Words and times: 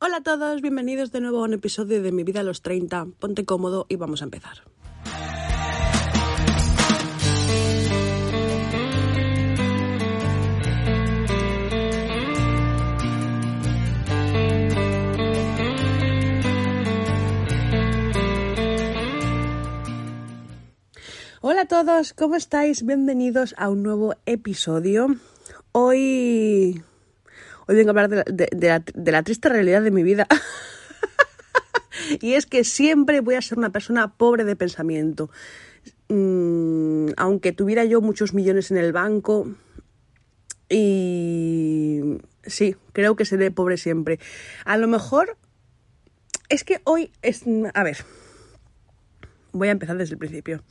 Hola 0.00 0.18
a 0.18 0.22
todos, 0.22 0.62
bienvenidos 0.62 1.10
de 1.10 1.20
nuevo 1.20 1.40
a 1.40 1.42
un 1.42 1.54
episodio 1.54 2.00
de 2.00 2.12
Mi 2.12 2.22
vida 2.22 2.38
a 2.38 2.42
los 2.44 2.62
30. 2.62 3.08
Ponte 3.18 3.44
cómodo 3.44 3.84
y 3.88 3.96
vamos 3.96 4.22
a 4.22 4.26
empezar. 4.26 4.58
Hola 21.40 21.62
a 21.62 21.66
todos, 21.66 22.12
¿cómo 22.12 22.36
estáis? 22.36 22.86
Bienvenidos 22.86 23.56
a 23.58 23.68
un 23.68 23.82
nuevo 23.82 24.14
episodio. 24.26 25.16
Hoy, 25.72 26.84
hoy 27.68 27.76
vengo 27.76 27.90
a 27.90 28.02
hablar 28.02 28.24
de 28.24 29.12
la, 29.12 29.22
triste 29.22 29.48
realidad 29.48 29.82
de 29.82 29.90
mi 29.90 30.02
vida. 30.02 30.26
y 32.20 32.34
es 32.34 32.46
que 32.46 32.64
siempre 32.64 33.20
voy 33.20 33.36
a 33.36 33.42
ser 33.42 33.58
una 33.58 33.70
persona 33.70 34.14
pobre 34.14 34.44
de 34.44 34.56
pensamiento. 34.56 35.30
Mm, 36.08 37.10
aunque 37.16 37.52
tuviera 37.52 37.84
yo 37.84 38.00
muchos 38.00 38.34
millones 38.34 38.70
en 38.70 38.78
el 38.78 38.92
banco, 38.92 39.54
y 40.68 42.18
sí, 42.44 42.76
creo 42.92 43.16
que 43.16 43.24
seré 43.24 43.50
pobre 43.50 43.76
siempre. 43.76 44.18
A 44.64 44.76
lo 44.76 44.86
mejor 44.88 45.36
es 46.48 46.64
que 46.64 46.80
hoy 46.84 47.10
es... 47.22 47.44
A 47.74 47.82
ver, 47.82 47.98
voy 49.52 49.68
a 49.68 49.72
empezar 49.72 49.96
desde 49.96 50.14
el 50.14 50.18
principio. 50.18 50.62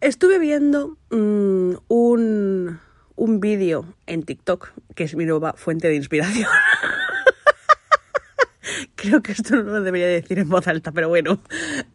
Estuve 0.00 0.38
viendo 0.38 0.96
mm, 1.10 1.74
un, 1.88 2.80
un 3.20 3.38
vídeo 3.38 3.84
en 4.06 4.22
TikTok, 4.22 4.72
que 4.94 5.04
es 5.04 5.14
mi 5.14 5.26
nueva 5.26 5.52
fuente 5.52 5.88
de 5.88 5.94
inspiración. 5.94 6.48
Creo 8.94 9.22
que 9.22 9.32
esto 9.32 9.56
no 9.56 9.62
lo 9.62 9.82
debería 9.82 10.06
decir 10.06 10.38
en 10.38 10.48
voz 10.48 10.66
alta, 10.66 10.90
pero 10.90 11.10
bueno. 11.10 11.38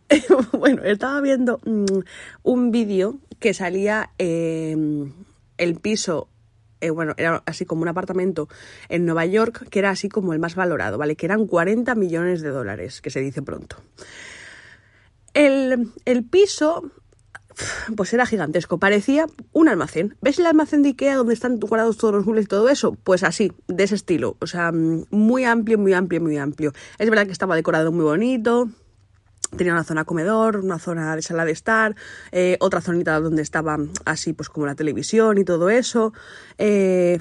bueno, 0.52 0.84
estaba 0.84 1.20
viendo 1.22 1.60
mm, 1.66 2.02
un 2.44 2.70
vídeo 2.70 3.18
que 3.40 3.56
salía 3.56 4.12
eh, 4.20 4.78
el 5.58 5.76
piso, 5.80 6.30
eh, 6.80 6.92
bueno, 6.92 7.16
era 7.18 7.42
así 7.48 7.66
como 7.66 7.82
un 7.82 7.88
apartamento 7.88 8.48
en 8.88 9.08
Nueva 9.08 9.26
York, 9.26 9.68
que 9.70 9.80
era 9.80 9.90
así 9.90 10.10
como 10.10 10.32
el 10.32 10.38
más 10.38 10.54
valorado, 10.54 11.00
¿vale? 11.00 11.16
Que 11.16 11.26
eran 11.26 11.48
40 11.48 11.96
millones 11.96 12.44
de 12.44 12.50
dólares, 12.50 13.02
que 13.02 13.10
se 13.10 13.22
dice 13.22 13.42
pronto. 13.42 13.78
El, 15.34 15.92
el 16.06 16.24
piso 16.24 16.92
pues 17.96 18.14
era 18.14 18.26
gigantesco, 18.26 18.78
parecía 18.80 19.28
un 19.52 19.70
almacén. 19.70 20.16
¿Ves 20.22 20.40
el 20.40 20.46
almacén 20.46 20.84
de 20.84 20.90
Ikea 20.90 21.16
donde 21.16 21.34
están 21.34 21.60
guardados 21.60 21.98
todos 21.98 22.14
los 22.14 22.26
muebles 22.26 22.46
y 22.46 22.48
todo 22.48 22.70
eso? 22.70 22.96
Pues 23.04 23.24
así, 23.24 23.52
de 23.68 23.84
ese 23.84 23.96
estilo. 23.96 24.38
O 24.40 24.48
sea, 24.48 24.72
muy 24.74 25.46
amplio, 25.46 25.78
muy 25.78 25.94
amplio, 25.94 26.22
muy 26.22 26.38
amplio. 26.38 26.74
Es 26.98 27.10
verdad 27.10 27.26
que 27.26 27.32
estaba 27.32 27.56
decorado 27.56 27.92
muy 27.92 28.04
bonito. 28.04 28.70
Tenía 29.56 29.74
una 29.74 29.84
zona 29.84 30.06
comedor, 30.06 30.58
una 30.58 30.80
zona 30.80 31.16
de 31.16 31.22
sala 31.22 31.46
de 31.46 31.52
estar, 31.52 31.96
eh, 32.32 32.58
otra 32.60 32.82
zonita 32.82 33.20
donde 33.20 33.42
estaba 33.42 33.78
así 34.04 34.34
pues 34.34 34.50
como 34.50 34.66
la 34.66 34.76
televisión 34.76 35.38
y 35.38 35.46
todo 35.46 35.70
eso. 35.70 36.14
Eh, 36.58 37.20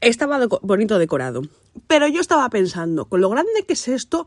estaba 0.00 0.40
bonito 0.62 0.98
decorado. 0.98 1.42
Pero 1.86 2.06
yo 2.08 2.20
estaba 2.20 2.48
pensando, 2.50 3.06
con 3.06 3.20
lo 3.20 3.30
grande 3.30 3.64
que 3.66 3.74
es 3.74 3.88
esto, 3.88 4.26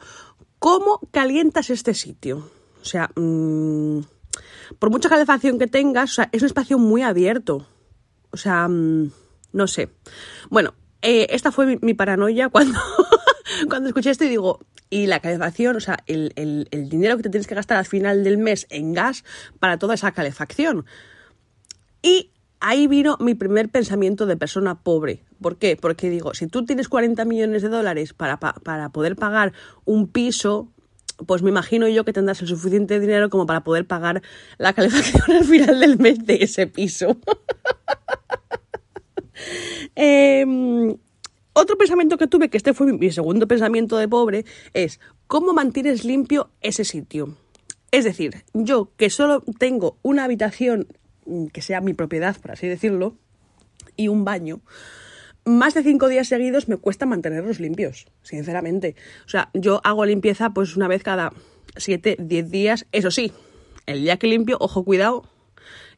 ¿cómo 0.58 1.00
calientas 1.12 1.70
este 1.70 1.94
sitio? 1.94 2.50
O 2.82 2.86
sea, 2.86 3.10
mm, 3.16 4.00
por 4.80 4.90
mucha 4.92 5.10
calefacción 5.10 5.60
que 5.60 5.68
tengas, 5.68 6.12
o 6.12 6.14
sea, 6.16 6.30
es 6.32 6.42
un 6.42 6.48
espacio 6.48 6.78
muy 6.80 7.02
abierto. 7.02 7.68
O 8.32 8.38
sea, 8.38 8.68
mm, 8.68 9.12
no 9.54 9.68
sé. 9.68 9.90
Bueno, 10.50 10.74
eh, 11.02 11.28
esta 11.30 11.52
fue 11.52 11.78
mi, 11.82 11.94
paranoia 11.94 12.50
cuando, 12.50 12.80
cuando 13.70 13.90
escuché 13.90 14.10
esto 14.12 14.26
y 14.26 14.30
digo, 14.30 14.60
y 14.90 15.08
la 15.08 15.20
calefacción, 15.20 15.76
o 15.76 15.80
sea, 15.80 15.98
el, 16.06 16.32
el- 16.36 16.68
dinero 16.90 17.18
que 17.18 17.24
te 17.24 17.30
tienes 17.30 17.48
que 17.48 17.56
gastar 17.56 17.78
al 17.78 17.86
final 17.86 18.24
del 18.24 18.38
mes 18.38 18.68
en 18.70 18.94
gas 18.94 19.24
para 19.60 19.78
toda 19.80 19.94
esa 19.96 20.12
calefacción. 20.12 20.86
Y 22.02 22.32
ahí 22.60 22.88
vino 22.88 23.18
mi 23.20 23.36
primer 23.36 23.70
pensamiento 23.70 24.26
de 24.26 24.38
persona 24.38 24.82
pobre. 24.84 25.24
¿Por 25.42 25.58
qué? 25.58 25.76
Porque 25.76 26.10
digo, 26.10 26.34
si 26.34 26.48
tú 26.48 26.66
tienes 26.66 26.88
40 26.88 27.26
millones 27.26 27.62
de 27.62 27.70
dólares 27.70 28.14
para, 28.14 28.40
pa- 28.40 28.54
para 28.64 28.90
poder 28.90 29.16
pagar 29.16 29.54
un 29.86 30.08
piso, 30.08 30.72
pues 31.26 31.42
me 31.42 31.50
imagino 31.50 31.88
yo 31.88 32.04
que 32.06 32.14
tendrás 32.14 32.42
el 32.42 32.48
suficiente 32.48 33.00
dinero 33.00 33.30
como 33.30 33.46
para 33.46 33.64
poder 33.64 33.86
pagar 33.88 34.22
la 34.58 34.74
calefacción 34.74 35.24
al 35.38 35.44
final 35.46 35.80
del 35.80 35.98
mes 36.00 36.26
de 36.26 36.44
ese 36.44 36.68
piso. 36.68 37.18
Em, 39.96 40.96
otro 41.54 41.78
pensamiento 41.78 42.18
que 42.18 42.28
tuve, 42.28 42.50
que 42.50 42.58
este 42.58 42.74
fue 42.74 42.92
mi- 42.94 43.12
segundo 43.12 43.48
pensamiento 43.48 43.98
de 43.98 44.08
pobre, 44.08 44.46
es 44.74 45.00
cómo 45.28 45.54
mantienes 45.54 46.04
limpio 46.06 46.50
ese 46.62 46.84
sitio. 46.86 47.36
Es 47.92 48.04
decir, 48.06 48.44
yo 48.54 48.92
que 48.98 49.10
solo 49.10 49.42
tengo 49.60 49.98
una 50.02 50.24
habitación 50.26 50.88
mm, 51.26 51.48
que 51.48 51.62
sea 51.62 51.82
mi 51.82 51.94
propiedad, 51.94 52.36
por 52.40 52.52
así 52.52 52.68
decirlo, 52.68 53.16
y 53.96 54.08
un 54.10 54.26
baño, 54.26 54.62
más 55.46 55.76
de 55.76 55.84
cinco 55.84 56.10
días 56.10 56.28
seguidos 56.28 56.68
me 56.68 56.78
cuesta 56.78 57.06
mantenerlos 57.06 57.60
limpios, 57.60 58.08
sinceramente. 58.24 58.96
O 59.26 59.30
sea, 59.30 59.50
yo 59.54 59.80
hago 59.84 60.06
limpieza 60.06 60.50
pues 60.50 60.76
una 60.76 60.88
vez 60.88 61.04
cada 61.04 61.32
siete, 61.78 62.18
diez 62.20 62.50
días. 62.50 62.88
Eso 62.92 63.12
sí, 63.12 63.32
el 63.86 64.02
día 64.02 64.18
que 64.18 64.28
limpio, 64.28 64.58
ojo, 64.60 64.84
cuidado, 64.84 65.24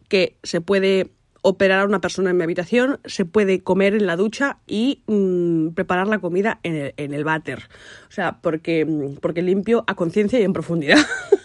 que 0.09 0.37
se 0.43 0.61
puede 0.61 1.11
operar 1.41 1.79
a 1.79 1.85
una 1.85 2.01
persona 2.01 2.31
en 2.31 2.37
mi 2.37 2.43
habitación, 2.43 2.99
se 3.05 3.23
puede 3.23 3.61
comer 3.63 3.93
en 3.93 4.05
la 4.05 4.17
ducha 4.17 4.59
y 4.67 5.03
mm, 5.07 5.69
preparar 5.69 6.07
la 6.07 6.19
comida 6.19 6.59
en 6.63 6.75
el, 6.75 6.93
en 6.97 7.13
el 7.13 7.23
váter. 7.23 7.69
O 8.09 8.11
sea, 8.11 8.39
porque, 8.41 8.85
mm, 8.85 9.17
porque 9.21 9.41
limpio 9.41 9.85
a 9.87 9.95
conciencia 9.95 10.39
y 10.39 10.43
en 10.43 10.53
profundidad. 10.53 10.97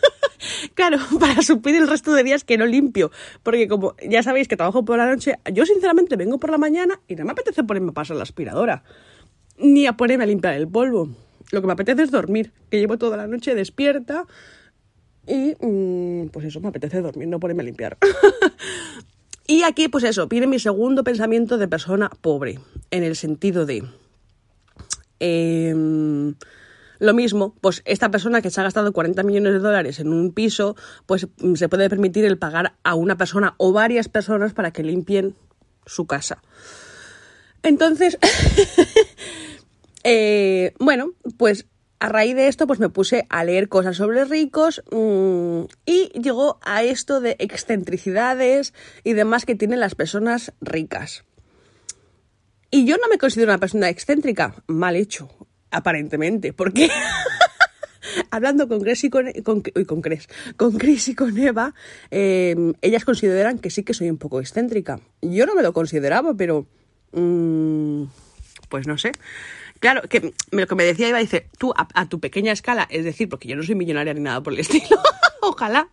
Claro, 0.74 0.98
para 1.20 1.42
suplir 1.42 1.76
el 1.76 1.88
resto 1.88 2.12
de 2.14 2.24
días 2.24 2.44
que 2.44 2.58
no 2.58 2.66
limpio. 2.66 3.10
Porque 3.42 3.68
como 3.68 3.94
ya 4.08 4.22
sabéis 4.22 4.48
que 4.48 4.56
trabajo 4.56 4.84
por 4.84 4.98
la 4.98 5.06
noche, 5.06 5.36
yo 5.52 5.66
sinceramente 5.66 6.16
vengo 6.16 6.38
por 6.38 6.50
la 6.50 6.58
mañana 6.58 7.00
y 7.08 7.16
no 7.16 7.24
me 7.24 7.32
apetece 7.32 7.64
ponerme 7.64 7.90
a 7.90 7.94
pasar 7.94 8.16
la 8.16 8.22
aspiradora. 8.22 8.84
Ni 9.58 9.86
a 9.86 9.96
ponerme 9.96 10.24
a 10.24 10.26
limpiar 10.26 10.54
el 10.54 10.68
polvo. 10.68 11.10
Lo 11.50 11.60
que 11.60 11.66
me 11.66 11.74
apetece 11.74 12.02
es 12.02 12.10
dormir, 12.10 12.52
que 12.70 12.78
llevo 12.78 12.96
toda 12.96 13.16
la 13.16 13.26
noche 13.26 13.54
despierta 13.54 14.26
y 15.26 15.54
mm, 15.60 16.28
pues 16.28 16.46
eso, 16.46 16.60
me 16.60 16.68
apetece 16.68 17.00
dormir, 17.00 17.28
no 17.28 17.38
ponerme 17.38 17.62
a 17.62 17.66
limpiar. 17.66 17.98
y 19.46 19.62
aquí 19.62 19.88
pues 19.88 20.04
eso, 20.04 20.26
viene 20.26 20.46
mi 20.46 20.58
segundo 20.58 21.04
pensamiento 21.04 21.58
de 21.58 21.68
persona 21.68 22.10
pobre, 22.20 22.58
en 22.90 23.04
el 23.04 23.16
sentido 23.16 23.66
de... 23.66 23.84
em, 25.20 26.34
lo 27.02 27.14
mismo, 27.14 27.56
pues 27.60 27.82
esta 27.84 28.12
persona 28.12 28.40
que 28.42 28.50
se 28.50 28.60
ha 28.60 28.64
gastado 28.64 28.92
40 28.92 29.24
millones 29.24 29.54
de 29.54 29.58
dólares 29.58 29.98
en 29.98 30.12
un 30.12 30.32
piso, 30.32 30.76
pues 31.04 31.26
mm, 31.38 31.54
se 31.54 31.68
puede 31.68 31.90
permitir 31.90 32.24
el 32.24 32.38
pagar 32.38 32.76
a 32.84 32.94
una 32.94 33.16
persona 33.16 33.54
o 33.58 33.72
varias 33.72 34.08
personas 34.08 34.54
para 34.54 34.70
que 34.70 34.84
limpien 34.84 35.34
su 35.84 36.06
casa. 36.06 36.40
Entonces, 37.64 38.18
eh, 40.04 40.74
bueno, 40.78 41.10
pues 41.38 41.66
a 41.98 42.08
raíz 42.08 42.36
de 42.36 42.46
esto, 42.46 42.68
pues 42.68 42.78
me 42.78 42.88
puse 42.88 43.26
a 43.28 43.42
leer 43.42 43.68
cosas 43.68 43.96
sobre 43.96 44.24
ricos 44.24 44.80
mm, 44.92 45.62
y 45.84 46.08
llegó 46.20 46.60
a 46.62 46.84
esto 46.84 47.20
de 47.20 47.34
excentricidades 47.40 48.74
y 49.02 49.14
demás 49.14 49.44
que 49.44 49.56
tienen 49.56 49.80
las 49.80 49.96
personas 49.96 50.52
ricas. 50.60 51.24
Y 52.70 52.86
yo 52.86 52.96
no 52.96 53.08
me 53.08 53.18
considero 53.18 53.50
una 53.50 53.58
persona 53.58 53.88
excéntrica, 53.88 54.62
mal 54.68 54.94
hecho, 54.94 55.28
aparentemente, 55.72 56.52
porque 56.52 56.88
hablando 58.30 58.68
con 58.68 58.80
Chris 58.80 59.04
y 59.04 59.10
con, 59.10 59.32
con, 59.42 59.62
Chris, 60.02 60.28
con 60.56 60.78
Chris 60.78 61.08
y 61.08 61.14
con 61.14 61.36
Eva, 61.36 61.74
eh, 62.10 62.54
ellas 62.82 63.04
consideran 63.04 63.58
que 63.58 63.70
sí 63.70 63.82
que 63.82 63.94
soy 63.94 64.10
un 64.10 64.18
poco 64.18 64.40
excéntrica. 64.40 65.00
Yo 65.20 65.46
no 65.46 65.54
me 65.54 65.62
lo 65.62 65.72
consideraba, 65.72 66.34
pero 66.34 66.66
mm, 67.12 68.04
pues 68.68 68.86
no 68.86 68.98
sé. 68.98 69.12
Claro, 69.80 70.02
que 70.08 70.32
lo 70.52 70.66
que 70.66 70.74
me 70.76 70.84
decía 70.84 71.08
Eva 71.08 71.18
dice, 71.18 71.48
tú 71.58 71.72
a, 71.76 71.88
a 71.94 72.08
tu 72.08 72.20
pequeña 72.20 72.52
escala, 72.52 72.86
es 72.88 73.04
decir, 73.04 73.28
porque 73.28 73.48
yo 73.48 73.56
no 73.56 73.64
soy 73.64 73.74
millonaria 73.74 74.14
ni 74.14 74.20
nada 74.20 74.42
por 74.42 74.52
el 74.52 74.58
estilo, 74.60 75.00
ojalá. 75.40 75.88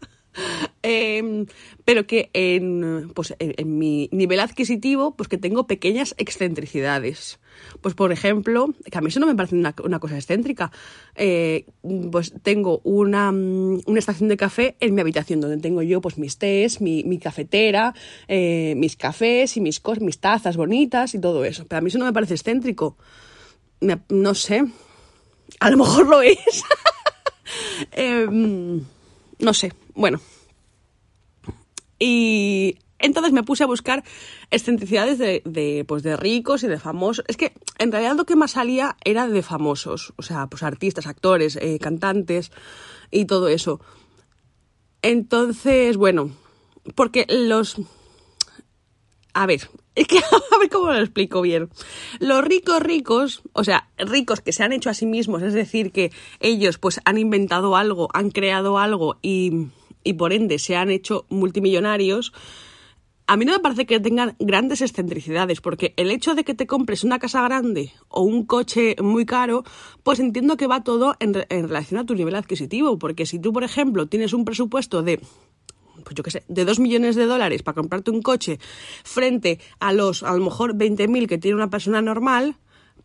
Eh, 0.82 1.46
pero 1.84 2.08
que 2.08 2.30
en, 2.34 3.12
pues 3.14 3.36
en, 3.40 3.78
mi 3.78 4.10
nivel 4.12 4.40
adquisitivo, 4.40 5.16
pues 5.16 5.28
que 5.28 5.38
tengo 5.38 5.68
pequeñas 5.68 6.16
excentricidades. 6.18 7.40
Pues 7.82 7.96
por 7.96 8.12
ejemplo, 8.12 8.74
que 8.90 8.98
a 8.98 9.02
mí 9.02 9.08
eso 9.08 9.20
no 9.20 9.28
me 9.28 9.36
parece 9.36 9.56
una, 9.56 10.00
cosa 10.00 10.16
excéntrica, 10.16 10.72
eh, 11.16 11.66
pues 12.12 12.34
tengo 12.44 12.80
una, 12.84 13.32
una, 13.32 14.00
estación 14.00 14.30
de 14.30 14.38
café 14.38 14.78
en 14.80 14.96
mi 14.96 15.02
habitación 15.02 15.42
donde 15.42 15.58
tengo 15.58 15.82
yo 15.82 16.00
pues 16.00 16.18
mis 16.18 16.38
tés, 16.38 16.80
mi, 16.80 17.04
mi 17.04 17.18
cafetera, 17.18 17.94
eh, 18.28 18.76
mis 18.78 18.96
cafés 18.96 19.58
y 19.58 19.62
mis, 19.62 19.82
mis 20.00 20.20
tazas 20.20 20.56
bonitas 20.56 21.14
y 21.16 21.20
todo 21.20 21.44
eso. 21.44 21.66
Pero 21.68 21.80
a 21.80 21.82
mí 21.82 21.90
eso 21.90 21.98
no 21.98 22.06
me 22.06 22.14
parece 22.14 22.36
excéntrico. 22.36 22.96
No 23.82 24.36
sé, 24.36 24.64
a 25.60 25.70
lo 25.70 25.78
mejor 25.78 26.08
lo 26.08 26.22
es. 26.22 26.64
no 29.40 29.54
sé, 29.54 29.74
bueno. 29.96 30.20
Y 32.00 32.78
Entonces 33.00 33.32
me 33.32 33.44
puse 33.44 33.64
a 33.64 33.68
buscar 33.68 34.04
excentricidades 34.52 35.18
de, 35.18 35.86
pues 35.88 36.04
de 36.04 36.18
ricos 36.18 36.64
y 36.64 36.68
de 36.68 36.80
famosos. 36.80 37.24
Es 37.28 37.38
que 37.38 37.54
en 37.78 37.92
realidad 37.92 38.16
lo 38.16 38.26
que 38.26 38.36
más 38.36 38.52
salía 38.52 38.98
era 39.06 39.28
de 39.28 39.42
famosos, 39.42 40.14
o 40.18 40.22
sea, 40.22 40.48
pues 40.48 40.64
artistas, 40.64 41.08
actores, 41.08 41.56
eh, 41.56 41.80
cantantes 41.80 42.52
y 43.10 43.26
todo 43.26 43.48
eso. 43.48 43.80
Entonces, 45.02 45.96
bueno, 45.96 46.32
porque 46.96 47.26
los... 47.30 47.78
A 49.34 49.46
ver, 49.46 49.70
es 49.96 50.08
que 50.08 50.18
a 50.18 50.58
ver 50.60 50.70
cómo 50.70 50.88
lo 50.88 51.00
explico 51.00 51.42
bien. 51.42 51.70
Los 52.20 52.44
ricos 52.44 52.82
ricos, 52.82 53.42
o 53.54 53.64
sea, 53.64 53.90
ricos 53.98 54.42
que 54.42 54.52
se 54.52 54.64
han 54.64 54.74
hecho 54.74 54.90
a 54.90 54.94
sí 54.94 55.06
mismos, 55.06 55.42
es 55.42 55.54
decir, 55.54 55.94
que 55.94 56.12
ellos 56.42 56.78
pues 56.78 57.00
han 57.06 57.18
inventado 57.18 57.78
algo, 57.78 58.10
han 58.14 58.32
creado 58.32 58.78
algo 58.78 59.18
y, 59.22 59.68
y 60.04 60.14
por 60.14 60.34
ende 60.34 60.60
se 60.60 60.76
han 60.76 60.90
hecho 60.90 61.26
multimillonarios, 61.30 62.34
a 63.30 63.38
mí 63.38 63.46
no 63.46 63.52
me 63.52 63.60
parece 63.60 63.86
que 63.86 64.00
tengan 64.00 64.36
grandes 64.40 64.82
excentricidades, 64.82 65.62
porque 65.62 65.94
el 65.98 66.10
hecho 66.10 66.34
de 66.34 66.44
que 66.44 66.56
te 66.56 66.66
compres 66.66 67.04
una 67.04 67.20
casa 67.20 67.44
grande 67.44 67.94
o 68.08 68.24
un 68.24 68.44
coche 68.44 68.96
muy 69.04 69.28
caro, 69.28 69.64
pues 70.02 70.20
entiendo 70.20 70.58
que 70.58 70.66
va 70.66 70.84
todo 70.84 71.16
en, 71.20 71.46
en 71.50 71.68
relación 71.68 72.00
a 72.00 72.06
tu 72.08 72.16
nivel 72.16 72.34
adquisitivo, 72.34 72.98
porque 72.98 73.28
si 73.28 73.38
tú, 73.38 73.54
por 73.54 73.64
ejemplo, 73.64 74.08
tienes 74.08 74.34
un 74.34 74.46
presupuesto 74.46 75.04
de 75.04 75.20
pues 76.04 76.16
yo 76.16 76.24
qué 76.24 76.32
sé, 76.32 76.44
de 76.48 76.66
2 76.66 76.80
millones 76.80 77.16
de 77.16 77.26
dólares 77.26 77.62
para 77.62 77.76
comprarte 77.76 78.10
un 78.10 78.24
coche 78.24 78.58
frente 79.04 79.60
a 79.80 79.94
los, 79.94 80.24
a 80.24 80.34
lo 80.34 80.44
mejor, 80.44 80.76
20.000 80.76 81.28
que 81.28 81.38
tiene 81.38 81.56
una 81.56 81.70
persona 81.70 82.02
normal, 82.02 82.56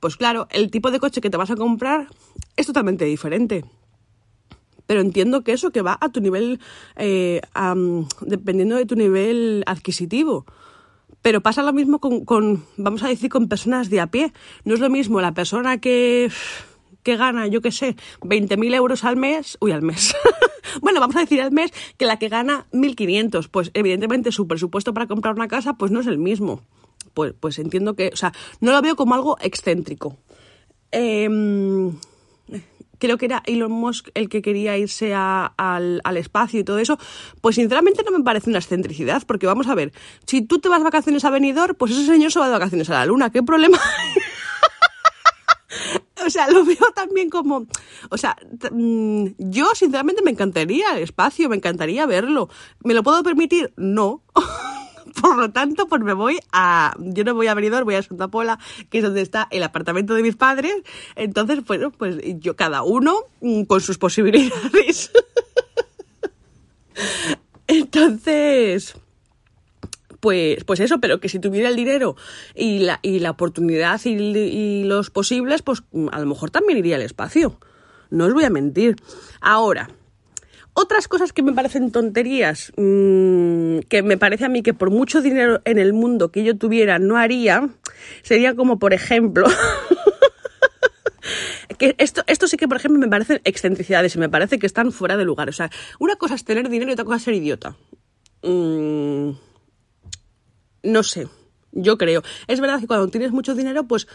pues 0.01 0.17
claro, 0.17 0.49
el 0.51 0.71
tipo 0.71 0.91
de 0.91 1.01
coche 1.01 1.21
que 1.21 1.29
te 1.29 1.37
vas 1.37 1.51
a 1.51 1.57
comprar 1.57 2.09
es 2.57 2.67
totalmente 2.67 3.05
diferente 3.05 3.65
pero 4.87 5.01
entiendo 5.01 5.43
que 5.43 5.53
eso 5.53 5.71
que 5.71 5.83
va 5.83 5.99
a 6.01 6.11
tu 6.11 6.21
nivel, 6.21 6.61
eh, 6.97 7.41
dependiendo 8.21 8.77
de 8.77 8.87
tu 8.87 8.97
nivel 8.97 9.63
adquisitivo. 9.67 10.45
Pero 11.23 11.41
pasa 11.41 11.63
lo 11.63 11.73
mismo 11.73 12.01
con, 12.01 12.25
con, 12.25 12.65
vamos 12.77 13.03
a 13.03 13.09
decir, 13.09 13.31
con 13.31 13.49
personas 13.49 13.89
de 13.89 14.01
a 14.01 14.09
pie. 14.09 14.33
No 14.65 14.75
es 14.75 14.81
lo 14.81 14.91
mismo 14.91 15.23
la 15.23 15.33
persona 15.33 15.79
que, 15.79 16.31
que 17.03 17.17
gana, 17.17 17.47
yo 17.47 17.63
qué 17.63 17.73
sé, 17.73 17.97
20.000 18.21 18.75
euros 18.75 19.05
al 19.05 19.17
mes, 19.17 19.57
uy, 19.61 19.73
al 19.73 19.81
mes. 19.81 20.15
bueno, 20.83 21.01
vamos 21.01 21.17
a 21.17 21.21
decir 21.21 21.41
al 21.41 21.51
mes, 21.51 21.71
que 21.97 22.05
la 22.05 22.19
que 22.19 22.29
gana 22.29 22.67
1.500. 22.73 23.49
Pues 23.51 23.71
evidentemente 23.73 24.33
su 24.33 24.47
presupuesto 24.47 24.93
para 24.93 25.07
comprar 25.07 25.35
una 25.35 25.49
casa, 25.49 25.75
pues 25.75 25.91
no 25.91 26.01
es 26.01 26.07
el 26.07 26.19
mismo. 26.19 26.61
Pues, 27.15 27.33
pues 27.39 27.59
entiendo 27.59 27.95
que, 27.95 28.11
o 28.13 28.17
sea, 28.17 28.33
no 28.61 28.73
lo 28.73 28.83
veo 28.83 28.95
como 28.95 29.15
algo 29.15 29.39
excéntrico. 29.41 30.19
Eh, 30.93 31.29
creo 33.05 33.19
que 33.19 33.27
era 33.27 33.43
Elon 33.45 33.71
Musk 33.71 34.09
el 34.15 34.31
que 34.31 34.41
quería 34.41 34.79
irse 34.79 35.13
al, 35.15 36.01
espacio 36.17 36.61
y 36.61 36.65
todo 36.65 36.79
eso, 36.79 36.99
pues 37.43 37.57
sinceramente 37.57 38.03
no 38.03 38.17
me 38.17 38.25
parece 38.25 38.49
una 38.49 38.61
excentricidad, 38.61 39.23
porque 39.27 39.47
vamos 39.47 39.67
a 39.67 39.75
ver, 39.75 39.93
si 40.27 40.41
tú 40.41 40.59
te 40.59 40.71
vas 40.71 40.79
de 40.79 40.85
vacaciones 40.85 41.23
a 41.27 41.31
Benidorm, 41.31 41.75
pues 41.75 41.93
ese 41.93 42.07
señor 42.07 42.33
se 42.33 42.39
va 42.39 42.47
de 42.47 42.53
vacaciones 42.53 42.89
a 42.89 42.95
la 42.95 43.07
luna, 43.07 43.29
¿qué 43.29 43.43
problema 43.43 43.79
o 46.27 46.31
sea, 46.31 46.51
lo 46.51 46.65
veo 46.65 46.87
también 46.95 47.29
como, 47.29 47.67
o 48.09 48.17
sea, 48.17 48.37
mm, 48.71 49.27
yo 49.37 49.67
sinceramente 49.75 50.23
me 50.23 50.31
encantaría 50.31 50.97
el 50.97 51.03
espacio, 51.03 51.51
me 51.51 51.57
encantaría 51.57 52.07
verlo. 52.07 52.49
¿Me 52.83 52.95
lo 52.95 53.03
puedo 53.03 53.23
permitir? 53.23 53.75
No. 53.77 54.23
Por 55.21 55.37
lo 55.37 55.51
tanto, 55.51 55.87
pues 55.87 56.03
me 56.03 56.13
voy 56.13 56.39
a. 56.53 56.95
Yo 56.99 57.25
no 57.25 57.35
voy 57.35 57.47
a 57.47 57.55
Benidorm, 57.55 57.85
voy 57.85 57.95
a 57.95 58.03
Santa 58.03 58.29
Pola, 58.29 58.59
que 58.91 58.99
es 58.99 59.05
donde 59.05 59.21
está 59.21 59.49
el 59.51 59.63
apartamento 59.63 60.15
de 60.15 60.23
mis 60.23 60.37
padres. 60.37 60.75
Entonces, 61.15 61.65
bueno, 61.65 61.91
pues 61.91 62.17
yo 62.41 62.57
cada 62.57 62.83
uno 62.83 63.17
mm, 63.41 63.65
con 63.65 63.81
sus 63.81 63.99
posibilidades. 63.99 65.13
Entonces. 67.67 68.95
Pues, 70.21 70.65
pues 70.65 70.81
eso, 70.81 71.01
pero 71.01 71.21
que 71.21 71.29
si 71.29 71.39
tuviera 71.39 71.69
el 71.69 71.77
dinero 71.77 72.17
y 72.55 72.79
la, 72.79 72.99
y 73.03 73.19
la 73.19 73.31
oportunidad 73.31 74.01
y, 74.07 74.15
y 74.15 74.85
los 74.85 75.11
posibles, 75.11 75.61
pues 75.61 75.83
a 76.13 76.19
lo 76.19 76.25
mejor 76.25 76.51
también 76.51 76.79
iría 76.79 76.97
al 76.97 77.03
espacio. 77.03 77.61
No 78.09 78.25
os 78.25 78.33
voy 78.33 78.45
a 78.45 78.51
mentir. 78.51 78.97
Ahora, 79.43 79.91
otras 80.75 81.09
cosas 81.09 81.33
que 81.33 81.43
me 81.43 81.53
parecen 81.53 81.91
tonterías, 81.91 82.73
mmm, 82.77 83.79
que 83.89 84.03
me 84.03 84.19
parece 84.19 84.45
a 84.45 84.49
mí 84.49 84.63
que 84.63 84.75
por 84.75 84.91
mucho 84.91 85.23
dinero 85.23 85.61
en 85.65 85.79
el 85.79 85.93
mundo 85.93 86.31
que 86.31 86.45
yo 86.45 86.59
tuviera 86.59 86.99
no 86.99 87.17
haría, 87.17 87.69
sería 88.23 88.55
como, 88.55 88.79
por 88.79 88.93
ejemplo, 88.93 89.47
que 91.79 91.95
esto, 91.99 92.23
esto 92.27 92.49
sí 92.49 92.57
que, 92.57 92.69
por 92.69 92.77
ejemplo, 92.77 93.01
me 93.01 93.09
parecen 93.09 93.41
excentricidades 93.45 94.15
y 94.17 94.19
me 94.19 94.29
parece 94.29 94.59
que 94.59 94.67
están 94.67 94.93
fuera 94.93 95.17
de 95.17 95.25
lugar. 95.25 95.49
O 95.49 95.53
sea, 95.53 95.71
una 95.99 96.17
cosa 96.17 96.35
es 96.35 96.45
tener 96.45 96.69
dinero 96.69 96.91
y 96.91 96.95
otra 96.95 97.05
cosa 97.05 97.17
es 97.17 97.23
ser 97.23 97.35
idiota. 97.35 97.77
Mm, 98.43 99.31
no 100.83 101.03
sé. 101.03 101.29
Yo 101.77 101.99
creo. 101.99 102.23
Es 102.47 102.61
verdad 102.61 102.79
que 102.79 102.87
cuando 102.87 103.09
tienes 103.09 103.33
mucho 103.33 103.55
dinero, 103.55 103.85
pues 103.85 104.07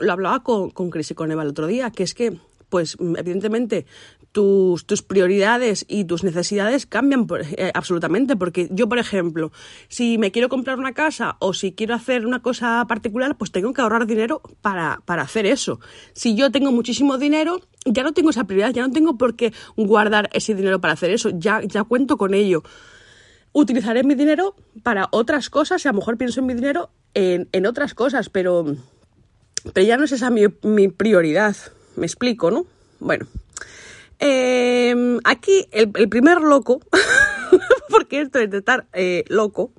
lo 0.00 0.12
hablaba 0.12 0.42
con, 0.42 0.70
con 0.70 0.90
Chris 0.90 1.12
y 1.12 1.14
con 1.14 1.30
Eva 1.30 1.42
el 1.42 1.48
otro 1.48 1.66
día, 1.66 1.90
que 1.90 2.02
es 2.02 2.12
que 2.12 2.38
pues 2.70 2.96
evidentemente 2.98 3.84
tus, 4.32 4.86
tus 4.86 5.02
prioridades 5.02 5.84
y 5.88 6.04
tus 6.04 6.24
necesidades 6.24 6.86
cambian 6.86 7.26
eh, 7.56 7.70
absolutamente. 7.74 8.36
Porque 8.36 8.68
yo, 8.70 8.88
por 8.88 8.98
ejemplo, 8.98 9.52
si 9.88 10.16
me 10.16 10.30
quiero 10.30 10.48
comprar 10.48 10.78
una 10.78 10.94
casa 10.94 11.36
o 11.40 11.52
si 11.52 11.72
quiero 11.72 11.94
hacer 11.94 12.24
una 12.26 12.40
cosa 12.40 12.84
particular, 12.88 13.36
pues 13.36 13.52
tengo 13.52 13.72
que 13.72 13.82
ahorrar 13.82 14.06
dinero 14.06 14.40
para, 14.62 15.02
para 15.04 15.22
hacer 15.22 15.46
eso. 15.46 15.80
Si 16.14 16.34
yo 16.34 16.50
tengo 16.50 16.72
muchísimo 16.72 17.18
dinero, 17.18 17.60
ya 17.84 18.02
no 18.02 18.12
tengo 18.12 18.30
esa 18.30 18.44
prioridad, 18.44 18.72
ya 18.72 18.86
no 18.86 18.92
tengo 18.92 19.18
por 19.18 19.36
qué 19.36 19.52
guardar 19.76 20.30
ese 20.32 20.54
dinero 20.54 20.80
para 20.80 20.94
hacer 20.94 21.10
eso, 21.10 21.30
ya, 21.30 21.60
ya 21.62 21.84
cuento 21.84 22.16
con 22.16 22.34
ello. 22.34 22.62
Utilizaré 23.52 24.04
mi 24.04 24.14
dinero 24.14 24.54
para 24.82 25.08
otras 25.10 25.50
cosas 25.50 25.84
y 25.84 25.88
a 25.88 25.92
lo 25.92 25.98
mejor 25.98 26.16
pienso 26.16 26.40
en 26.40 26.46
mi 26.46 26.54
dinero 26.54 26.90
en, 27.14 27.48
en 27.52 27.66
otras 27.66 27.94
cosas, 27.94 28.28
pero, 28.28 28.76
pero 29.72 29.86
ya 29.86 29.96
no 29.96 30.04
es 30.04 30.12
esa 30.12 30.30
mi, 30.30 30.42
mi 30.62 30.88
prioridad. 30.88 31.56
Me 31.96 32.06
explico, 32.06 32.50
¿no? 32.50 32.66
Bueno, 32.98 33.26
eh, 34.18 35.18
aquí 35.24 35.66
el, 35.72 35.90
primer 35.90 36.40
loco, 36.40 36.80
porque 37.90 38.20
esto 38.20 38.38
es 38.38 38.50
de 38.50 38.58
estar 38.58 38.86
eh, 38.92 39.24
loco, 39.28 39.72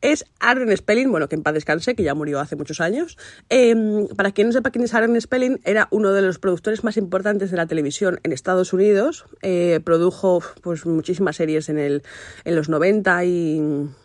es 0.00 0.24
Aaron 0.38 0.76
Spelling, 0.76 1.10
bueno, 1.10 1.28
que 1.28 1.34
en 1.34 1.42
paz 1.42 1.54
descanse, 1.54 1.94
que 1.94 2.02
ya 2.02 2.14
murió 2.14 2.40
hace 2.40 2.56
muchos 2.56 2.80
años. 2.80 3.18
Eh, 3.50 4.06
para 4.16 4.32
quien 4.32 4.48
no 4.48 4.52
sepa 4.52 4.70
quién 4.70 4.84
es 4.84 4.94
Aaron 4.94 5.20
Spelling, 5.20 5.60
era 5.64 5.88
uno 5.90 6.12
de 6.12 6.22
los 6.22 6.38
productores 6.38 6.84
más 6.84 6.96
importantes 6.96 7.50
de 7.50 7.56
la 7.56 7.66
televisión 7.66 8.20
en 8.22 8.32
Estados 8.32 8.72
Unidos. 8.72 9.24
Eh, 9.42 9.80
produjo 9.84 10.42
pues 10.62 10.86
muchísimas 10.86 11.36
series 11.36 11.68
en, 11.68 11.78
el, 11.78 12.02
en 12.44 12.54
los 12.54 12.68
90 12.68 13.24
y, 13.24 13.60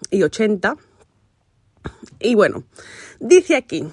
y 0.10 0.24
80. 0.24 0.78
Y 2.20 2.36
bueno, 2.36 2.64
dice 3.20 3.56
aquí 3.56 3.86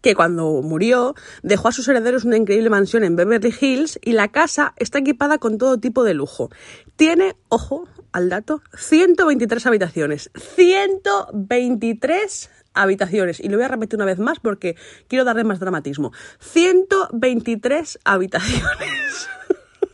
que 0.00 0.14
cuando 0.14 0.62
murió 0.62 1.14
dejó 1.42 1.68
a 1.68 1.72
sus 1.72 1.88
herederos 1.88 2.24
una 2.24 2.36
increíble 2.36 2.70
mansión 2.70 3.04
en 3.04 3.16
Beverly 3.16 3.54
Hills 3.60 3.98
y 4.02 4.12
la 4.12 4.28
casa 4.28 4.74
está 4.76 4.98
equipada 4.98 5.38
con 5.38 5.58
todo 5.58 5.78
tipo 5.78 6.04
de 6.04 6.14
lujo. 6.14 6.50
Tiene, 6.96 7.36
ojo 7.48 7.88
al 8.12 8.28
dato, 8.28 8.62
123 8.76 9.66
habitaciones. 9.66 10.30
123 10.56 12.50
habitaciones. 12.74 13.40
Y 13.40 13.48
lo 13.48 13.56
voy 13.56 13.64
a 13.64 13.68
repetir 13.68 13.96
una 13.96 14.04
vez 14.04 14.18
más 14.18 14.38
porque 14.40 14.76
quiero 15.08 15.24
darle 15.24 15.44
más 15.44 15.60
dramatismo. 15.60 16.12
123 16.40 17.98
habitaciones. 18.04 19.28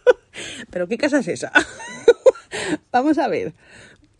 ¿Pero 0.70 0.88
qué 0.88 0.98
casa 0.98 1.18
es 1.18 1.28
esa? 1.28 1.52
Vamos 2.92 3.18
a 3.18 3.28
ver. 3.28 3.54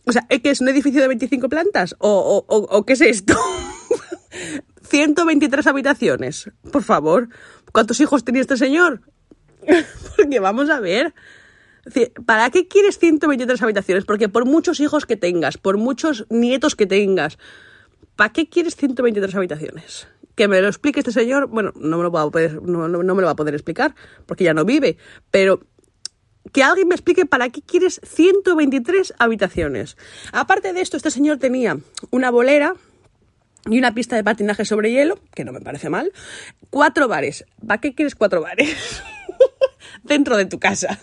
O 0.05 0.11
sea, 0.11 0.25
¿qué 0.27 0.49
es 0.49 0.61
un 0.61 0.69
edificio 0.69 1.01
de 1.01 1.07
25 1.09 1.49
plantas? 1.49 1.95
¿O, 1.99 2.09
o, 2.09 2.55
o, 2.55 2.59
o 2.77 2.85
qué 2.85 2.93
es 2.93 3.01
esto? 3.01 3.37
123 4.87 5.67
habitaciones. 5.67 6.49
Por 6.71 6.83
favor, 6.83 7.29
¿cuántos 7.71 7.99
hijos 7.99 8.23
tenía 8.23 8.41
este 8.41 8.57
señor? 8.57 9.01
Porque 10.15 10.39
vamos 10.39 10.69
a 10.69 10.79
ver. 10.79 11.13
¿Para 12.25 12.49
qué 12.49 12.67
quieres 12.67 12.99
123 12.99 13.61
habitaciones? 13.61 14.05
Porque 14.05 14.27
por 14.27 14.45
muchos 14.45 14.79
hijos 14.81 15.05
que 15.05 15.15
tengas, 15.15 15.57
por 15.57 15.77
muchos 15.77 16.25
nietos 16.29 16.75
que 16.75 16.85
tengas, 16.85 17.37
¿para 18.17 18.33
qué 18.33 18.49
quieres 18.49 18.75
123 18.75 19.35
habitaciones? 19.35 20.07
Que 20.35 20.49
me 20.49 20.61
lo 20.61 20.67
explique 20.67 20.99
este 20.99 21.13
señor, 21.13 21.47
bueno, 21.47 21.71
no 21.75 21.97
me 21.97 22.03
lo, 22.03 22.11
va 22.11 22.23
a 22.23 22.29
poder, 22.29 22.61
no, 22.61 22.89
no, 22.89 23.03
no 23.03 23.15
me 23.15 23.21
lo 23.21 23.27
va 23.27 23.31
a 23.31 23.35
poder 23.37 23.53
explicar, 23.53 23.95
porque 24.25 24.43
ya 24.43 24.53
no 24.53 24.65
vive, 24.65 24.97
pero 25.31 25.61
que 26.51 26.63
alguien 26.63 26.87
me 26.87 26.95
explique 26.95 27.25
para 27.25 27.49
qué 27.49 27.61
quieres 27.61 28.01
123 28.03 29.13
habitaciones. 29.17 29.97
Aparte 30.33 30.73
de 30.73 30.81
esto, 30.81 30.97
este 30.97 31.11
señor 31.11 31.37
tenía 31.37 31.77
una 32.11 32.31
bolera 32.31 32.75
y 33.69 33.77
una 33.77 33.93
pista 33.93 34.15
de 34.15 34.23
patinaje 34.23 34.65
sobre 34.65 34.91
hielo, 34.91 35.19
que 35.33 35.45
no 35.45 35.51
me 35.51 35.61
parece 35.61 35.89
mal. 35.89 36.11
Cuatro 36.69 37.07
bares. 37.07 37.45
¿Para 37.65 37.81
qué 37.81 37.93
quieres 37.93 38.15
cuatro 38.15 38.41
bares? 38.41 39.03
Dentro 40.03 40.37
de 40.37 40.45
tu 40.45 40.59
casa. 40.59 40.99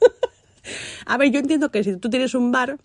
a 1.06 1.16
ver, 1.16 1.30
yo 1.30 1.40
entiendo 1.40 1.70
que 1.70 1.84
si 1.84 1.96
tú 1.96 2.10
tienes 2.10 2.34
un 2.34 2.52
bar, 2.52 2.78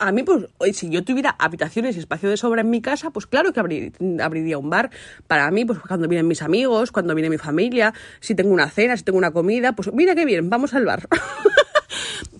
a 0.00 0.12
mí, 0.12 0.22
pues, 0.22 0.46
si 0.76 0.90
yo 0.90 1.04
tuviera 1.04 1.36
habitaciones 1.38 1.96
y 1.96 2.00
espacio 2.00 2.28
de 2.28 2.36
sobra 2.36 2.62
en 2.62 2.70
mi 2.70 2.80
casa, 2.80 3.10
pues 3.10 3.26
claro 3.26 3.52
que 3.52 3.60
abriría 3.60 4.58
un 4.58 4.70
bar. 4.70 4.90
Para 5.26 5.50
mí, 5.50 5.64
pues 5.64 5.78
cuando 5.78 6.08
vienen 6.08 6.26
mis 6.26 6.42
amigos, 6.42 6.92
cuando 6.92 7.14
viene 7.14 7.30
mi 7.30 7.38
familia, 7.38 7.94
si 8.20 8.34
tengo 8.34 8.52
una 8.52 8.68
cena, 8.70 8.96
si 8.96 9.04
tengo 9.04 9.18
una 9.18 9.30
comida, 9.30 9.72
pues 9.72 9.92
mira 9.92 10.14
qué 10.14 10.24
bien, 10.24 10.50
vamos 10.50 10.74
al 10.74 10.84
bar. 10.84 11.08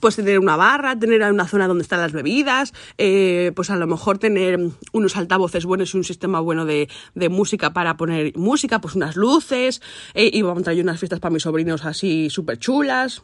pues 0.04 0.16
tener 0.16 0.38
una 0.38 0.54
barra, 0.58 0.98
tener 0.98 1.22
una 1.32 1.48
zona 1.48 1.66
donde 1.66 1.80
están 1.80 1.98
las 1.98 2.12
bebidas, 2.12 2.74
eh, 2.98 3.52
pues 3.56 3.70
a 3.70 3.76
lo 3.76 3.86
mejor 3.86 4.18
tener 4.18 4.60
unos 4.92 5.16
altavoces 5.16 5.64
buenos 5.64 5.94
y 5.94 5.96
un 5.96 6.04
sistema 6.04 6.40
bueno 6.40 6.66
de, 6.66 6.88
música 7.30 7.72
para 7.72 7.96
poner 7.96 8.36
música, 8.36 8.82
pues 8.82 8.96
unas 8.96 9.16
luces, 9.16 9.80
eh, 10.12 10.28
y 10.30 10.42
vamos 10.42 10.60
a 10.60 10.64
traer 10.64 10.82
unas 10.82 11.00
fiestas 11.00 11.20
para 11.20 11.32
mis 11.32 11.44
sobrinos 11.44 11.86
así 11.86 12.28
súper 12.28 12.58
chulas 12.58 13.22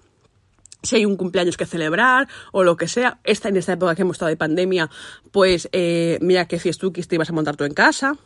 si 0.82 0.96
hay 0.96 1.04
un 1.04 1.16
cumpleaños 1.16 1.58
que 1.58 1.66
celebrar 1.66 2.28
o 2.50 2.62
lo 2.62 2.78
que 2.78 2.88
sea. 2.88 3.20
Esta, 3.24 3.50
en 3.50 3.58
esta 3.58 3.74
época 3.74 3.94
que 3.94 4.00
hemos 4.00 4.14
estado 4.14 4.30
de 4.30 4.38
pandemia, 4.38 4.88
pues 5.32 5.68
eh, 5.72 6.16
mira 6.22 6.48
qué 6.48 6.58
fiestuquis 6.58 7.08
te 7.08 7.16
ibas 7.16 7.28
a 7.28 7.34
montar 7.34 7.56
tú 7.56 7.64
en 7.64 7.74
casa 7.74 8.16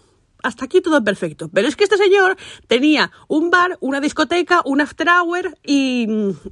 hasta 0.45 0.67
aquí 0.67 0.81
todo 0.81 1.03
perfecto. 1.03 1.51
Pero 1.53 1.67
es 1.67 1.75
que 1.75 1.85
este 1.85 1.97
señor 1.97 2.37
tenía 2.69 3.11
un 3.29 3.51
bar, 3.51 3.79
una 3.81 4.01
discoteca, 4.01 4.61
un 4.65 4.81
after 4.81 5.09
hour 5.09 5.57
y, 5.65 6.07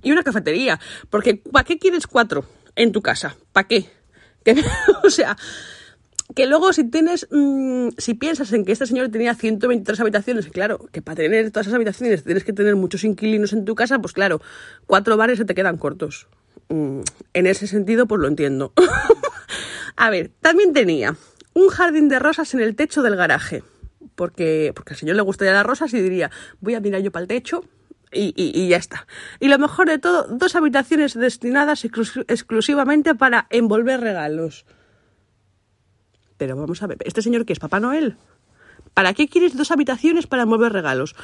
una 0.05 0.23
cafetería. 0.25 0.81
Porque, 1.11 1.37
¿para 1.37 1.65
qué 1.65 1.79
quieres 1.79 2.07
cuatro 2.07 2.47
en 2.75 2.91
tu 2.91 3.03
casa? 3.03 3.37
¿Para 3.53 3.69
qué? 3.69 3.91
o 5.05 5.11
sea, 5.11 5.37
que 6.35 6.47
luego 6.47 6.73
si 6.73 6.85
tienes, 6.85 7.29
mm, 7.31 7.91
si 7.99 8.15
piensas 8.15 8.53
en 8.55 8.65
que 8.65 8.73
este 8.73 8.87
señor 8.87 9.11
tenía 9.11 9.35
123 9.35 10.01
habitaciones, 10.01 10.49
claro, 10.49 10.89
que 10.91 11.03
para 11.03 11.17
tener 11.17 11.51
todas 11.51 11.67
esas 11.67 11.77
habitaciones 11.77 12.25
tienes 12.25 12.45
que 12.45 12.55
tener 12.55 12.75
muchos 12.75 13.05
inquilinos 13.05 13.53
en 13.53 13.67
tu 13.67 13.75
casa, 13.75 13.99
pues 13.99 14.15
claro, 14.15 14.41
cuatro 14.87 15.19
bares 15.19 15.37
se 15.37 15.45
te 15.45 15.55
quedan 15.55 15.77
cortos. 15.77 16.29
Mm, 16.71 17.01
en 17.35 17.47
ese 17.47 17.67
sentido, 17.67 18.07
pues 18.07 18.23
lo 18.23 18.29
entiendo. 18.29 18.73
A 19.97 20.09
ver, 20.09 20.31
también 20.41 20.73
tenía 20.73 21.15
un 21.53 21.69
jardín 21.69 22.09
de 22.09 22.19
rosas 22.19 22.55
en 22.55 22.61
el 22.61 22.75
techo 22.75 23.03
del 23.03 23.17
garaje 23.17 23.63
porque, 24.23 24.71
porque 24.73 24.93
al 24.93 25.01
señor 25.01 25.17
le 25.17 25.23
gustaría 25.23 25.53
las 25.53 25.67
rosas 25.67 25.93
y 25.95 26.01
diría, 26.01 26.31
voy 26.61 26.77
a 26.77 26.81
mirar 26.81 27.03
yo 27.03 27.11
para 27.11 27.23
el 27.25 27.27
techo 27.27 27.65
y, 28.13 28.33
y, 28.37 28.69
ya 28.69 28.77
está. 28.77 29.09
Y 29.41 29.49
lo 29.49 29.59
mejor 29.59 29.89
de 29.89 29.99
todo, 29.99 30.29
dos 30.29 30.55
habitaciones 30.55 31.15
destinadas 31.15 31.85
exclusivamente 31.85 33.17
para 33.17 33.49
envolver 33.51 33.99
regalos. 33.99 34.65
Pero 36.37 36.55
vamos 36.55 36.81
a 36.85 36.87
ver, 36.87 36.99
¿este 37.05 37.21
señor 37.21 37.45
qué 37.45 37.53
es? 37.53 37.59
¿Papá 37.59 37.81
Noel? 37.81 38.17
¿Para 38.95 39.13
qué 39.13 39.27
quieres 39.27 39.57
dos 39.57 39.73
habitaciones 39.73 40.29
para 40.29 40.45
envolver 40.45 40.73
regalos? 40.73 41.17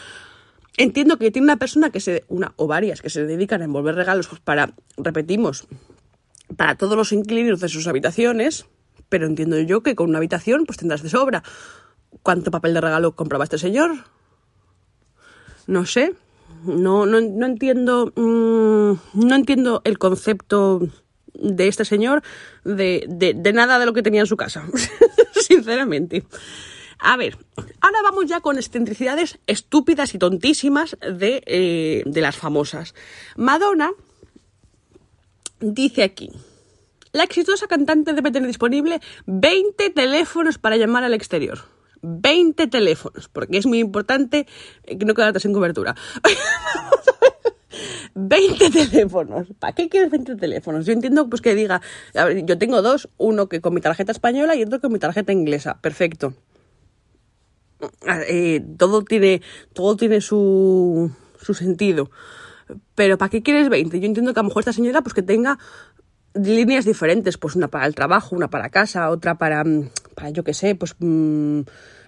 Entiendo 0.76 1.18
que 1.18 1.30
tiene 1.30 1.44
una 1.44 1.58
persona 1.58 1.90
que 1.90 2.00
se, 2.00 2.24
una 2.26 2.52
o 2.56 2.66
varias 2.66 3.00
que 3.00 3.10
se 3.10 3.24
dedican 3.26 3.62
a 3.62 3.66
envolver 3.66 3.94
regalos 3.94 4.26
pues 4.26 4.40
para, 4.40 4.74
repetimos, 4.96 5.68
para 6.56 6.74
todos 6.74 6.96
los 6.96 7.12
inquilinos 7.12 7.60
de 7.60 7.68
sus 7.68 7.86
habitaciones, 7.86 8.66
pero 9.08 9.28
entiendo 9.28 9.60
yo 9.60 9.84
que 9.84 9.94
con 9.94 10.08
una 10.08 10.18
habitación 10.18 10.64
pues 10.66 10.78
tendrás 10.78 11.04
de 11.04 11.10
sobra. 11.10 11.44
¿Cuánto 12.22 12.50
papel 12.50 12.74
de 12.74 12.80
regalo 12.80 13.14
compraba 13.14 13.44
este 13.44 13.58
señor? 13.58 13.92
No 15.66 15.86
sé. 15.86 16.14
No, 16.64 17.06
no, 17.06 17.18
entiendo. 17.46 18.12
Mm, 18.16 19.26
no 19.26 19.34
entiendo 19.34 19.82
el 19.84 19.98
concepto 19.98 20.80
de 21.34 21.68
este 21.68 21.84
señor 21.84 22.22
de, 22.64 23.04
de, 23.08 23.52
nada 23.52 23.78
de 23.78 23.86
lo 23.86 23.92
que 23.92 24.02
tenía 24.02 24.22
en 24.22 24.26
su 24.26 24.36
casa. 24.36 24.66
Sinceramente. 25.32 26.24
A 26.98 27.16
ver, 27.16 27.38
ahora 27.80 27.98
vamos 28.02 28.26
ya 28.26 28.40
con 28.40 28.56
excentricidades 28.56 29.38
estúpidas 29.46 30.14
y 30.14 30.18
tontísimas 30.18 30.96
de, 31.00 31.42
eh, 31.46 32.02
de 32.06 32.20
las 32.20 32.36
famosas. 32.36 32.94
Madonna 33.36 33.92
dice 35.60 36.02
aquí. 36.02 36.30
La 37.12 37.24
exitosa 37.24 37.66
cantante 37.68 38.12
debe 38.12 38.30
tener 38.30 38.48
disponible 38.48 39.00
20 39.26 39.90
teléfonos 39.90 40.58
para 40.58 40.76
llamar 40.76 41.04
al 41.04 41.14
exterior. 41.14 41.60
20 42.02 42.66
teléfonos, 42.66 43.28
porque 43.28 43.58
es 43.58 43.66
muy 43.66 43.78
importante 43.78 44.46
que 44.84 45.04
no 45.04 45.14
quedaste 45.14 45.40
sin 45.40 45.52
cobertura. 45.52 45.94
20 48.14 48.70
teléfonos. 48.70 49.48
¿Para 49.58 49.74
qué 49.74 49.88
quieres 49.88 50.10
20 50.10 50.36
teléfonos? 50.36 50.86
Yo 50.86 50.92
entiendo 50.92 51.28
pues 51.28 51.40
que 51.40 51.54
diga, 51.54 51.80
yo 52.44 52.58
tengo 52.58 52.82
dos, 52.82 53.08
uno 53.16 53.48
que 53.48 53.60
con 53.60 53.74
mi 53.74 53.80
tarjeta 53.80 54.12
española 54.12 54.56
y 54.56 54.62
otro 54.62 54.80
con 54.80 54.92
mi 54.92 54.98
tarjeta 54.98 55.32
inglesa. 55.32 55.80
Perfecto. 55.80 56.34
Eh, 58.28 58.64
todo 58.76 59.04
tiene, 59.04 59.42
todo 59.72 59.96
tiene 59.96 60.20
su, 60.20 61.12
su 61.40 61.54
sentido. 61.54 62.10
Pero 62.94 63.16
¿para 63.18 63.30
qué 63.30 63.42
quieres 63.42 63.68
20? 63.68 64.00
Yo 64.00 64.06
entiendo 64.06 64.34
que 64.34 64.40
a 64.40 64.42
lo 64.42 64.48
mejor 64.48 64.60
esta 64.60 64.72
señora 64.72 65.02
pues 65.02 65.14
que 65.14 65.22
tenga 65.22 65.58
líneas 66.46 66.84
diferentes, 66.84 67.38
pues 67.38 67.56
una 67.56 67.68
para 67.68 67.86
el 67.86 67.94
trabajo, 67.94 68.36
una 68.36 68.48
para 68.48 68.70
casa, 68.70 69.10
otra 69.10 69.36
para, 69.36 69.64
mm, 69.64 69.90
para 70.14 70.30
yo 70.30 70.44
qué 70.44 70.54
sé, 70.54 70.74
pues 70.74 70.94
mm, 70.98 71.60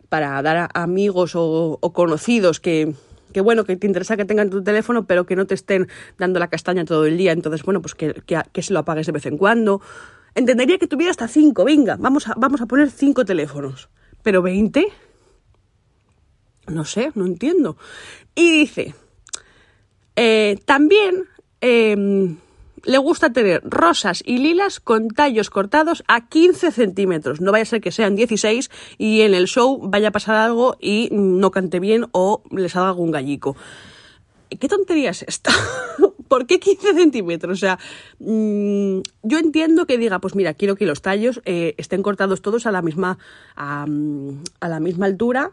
para 0.09 0.41
dar 0.43 0.57
a 0.57 0.71
amigos 0.75 1.33
o, 1.35 1.79
conocidos 1.95 2.61
que, 2.61 2.95
que, 3.33 3.41
bueno, 3.41 3.65
que 3.65 3.77
te 3.77 3.87
interesa 3.87 4.17
que 4.17 4.25
tengan 4.25 4.51
tu 4.51 4.63
teléfono, 4.63 5.07
pero 5.07 5.27
que 5.27 5.37
no 5.37 5.47
te 5.47 5.55
estén 5.55 5.89
dando 6.19 6.41
la 6.41 6.49
castaña 6.49 6.85
todo 6.85 7.07
el 7.07 7.17
día, 7.17 7.33
entonces, 7.33 7.63
bueno, 7.63 7.81
pues 7.81 7.95
que, 7.95 8.23
que, 8.53 8.63
se 8.63 8.73
lo 8.73 8.81
apagues 8.81 9.07
de 9.07 9.13
vez 9.13 9.27
en 9.27 9.39
cuando. 9.39 9.81
Entendería 10.35 10.79
que 10.79 10.87
tuviera 10.87 11.11
hasta 11.11 11.29
cinco, 11.29 11.65
venga, 11.65 11.97
vamos 11.99 12.29
a, 12.29 12.35
vamos 12.37 12.61
a 12.61 12.67
poner 12.67 12.91
cinco 12.91 13.25
teléfonos, 13.25 13.89
pero 14.23 14.43
20, 14.43 14.87
no 16.69 16.85
sé, 16.85 17.13
no 17.15 17.27
entiendo. 17.27 17.77
Y 18.35 18.51
dice, 18.51 18.95
eh, 20.17 20.59
también... 20.65 21.25
Eh, 21.61 22.37
le 22.85 22.99
gusta 22.99 23.33
tener 23.33 23.63
rosas 23.65 24.23
y 24.25 24.39
lilas 24.39 24.81
con 24.81 25.09
tallos 25.09 25.51
cortados 25.51 26.03
a 26.09 26.29
15 26.29 26.71
centímetros. 26.71 27.41
No 27.41 27.53
vaya 27.53 27.63
a 27.63 27.67
ser 27.67 27.81
que 27.81 27.93
sean 27.93 28.17
16 28.17 28.71
y 28.99 29.23
en 29.23 29.35
el 29.35 29.47
show 29.47 29.81
vaya 29.83 30.09
a 30.09 30.13
pasar 30.13 30.37
algo 30.37 30.77
y 30.81 31.09
no 31.13 31.51
cante 31.51 31.81
bien 31.81 32.07
o 32.13 32.43
le 32.51 32.69
salga 32.69 32.89
algún 32.89 33.11
gallico. 33.11 33.57
¿Qué 34.59 34.69
tontería 34.69 35.11
es 35.11 35.23
esta? 35.23 35.53
¿Por 36.29 36.47
qué 36.47 36.59
15 36.59 36.95
centímetros? 36.95 37.59
O 37.59 37.61
sea, 37.61 37.79
mm, 38.19 39.01
yo 39.23 39.39
entiendo 39.39 39.87
que 39.87 39.99
diga, 39.99 40.19
pues 40.19 40.35
mira, 40.35 40.55
quiero 40.55 40.75
que 40.75 40.87
los 40.87 41.03
tallos 41.03 41.41
eh, 41.45 41.75
estén 41.79 42.03
cortados 42.03 42.43
todos 42.43 42.67
a 42.67 42.73
la 42.73 42.83
misma, 42.83 43.19
a, 43.55 43.87
la 43.87 44.81
misma 44.81 45.07
altura 45.07 45.53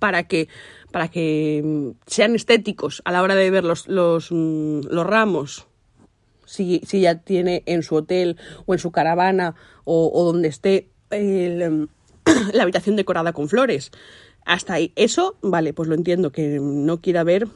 para 0.00 0.24
que, 0.24 0.48
para 0.90 1.08
que 1.08 1.62
mm, 1.64 1.90
sean 2.06 2.34
estéticos 2.34 3.00
a 3.04 3.12
la 3.12 3.22
hora 3.22 3.36
de 3.36 3.50
ver 3.50 3.64
los, 3.64 3.86
los, 3.86 4.32
mm, 4.32 4.80
los 4.90 5.06
ramos 5.06 5.68
si, 6.46 6.80
si 6.86 7.00
ya 7.02 7.16
tiene 7.16 7.62
en 7.66 7.82
su 7.82 7.96
hotel 7.96 8.38
o 8.64 8.72
en 8.72 8.78
su 8.78 8.90
caravana 8.90 9.54
o, 9.84 10.24
donde 10.24 10.48
esté 10.48 10.88
em, 11.10 11.88
la 12.52 12.62
habitación 12.62 12.96
decorada 12.96 13.32
con 13.32 13.48
flores. 13.48 13.90
Hasta 14.46 14.74
ahí. 14.74 14.92
Eso, 14.96 15.36
vale, 15.42 15.74
pues 15.74 15.88
lo 15.88 15.94
entiendo, 15.94 16.32
que 16.32 16.58
no 16.60 17.00
quiera 17.00 17.24
ver 17.24 17.48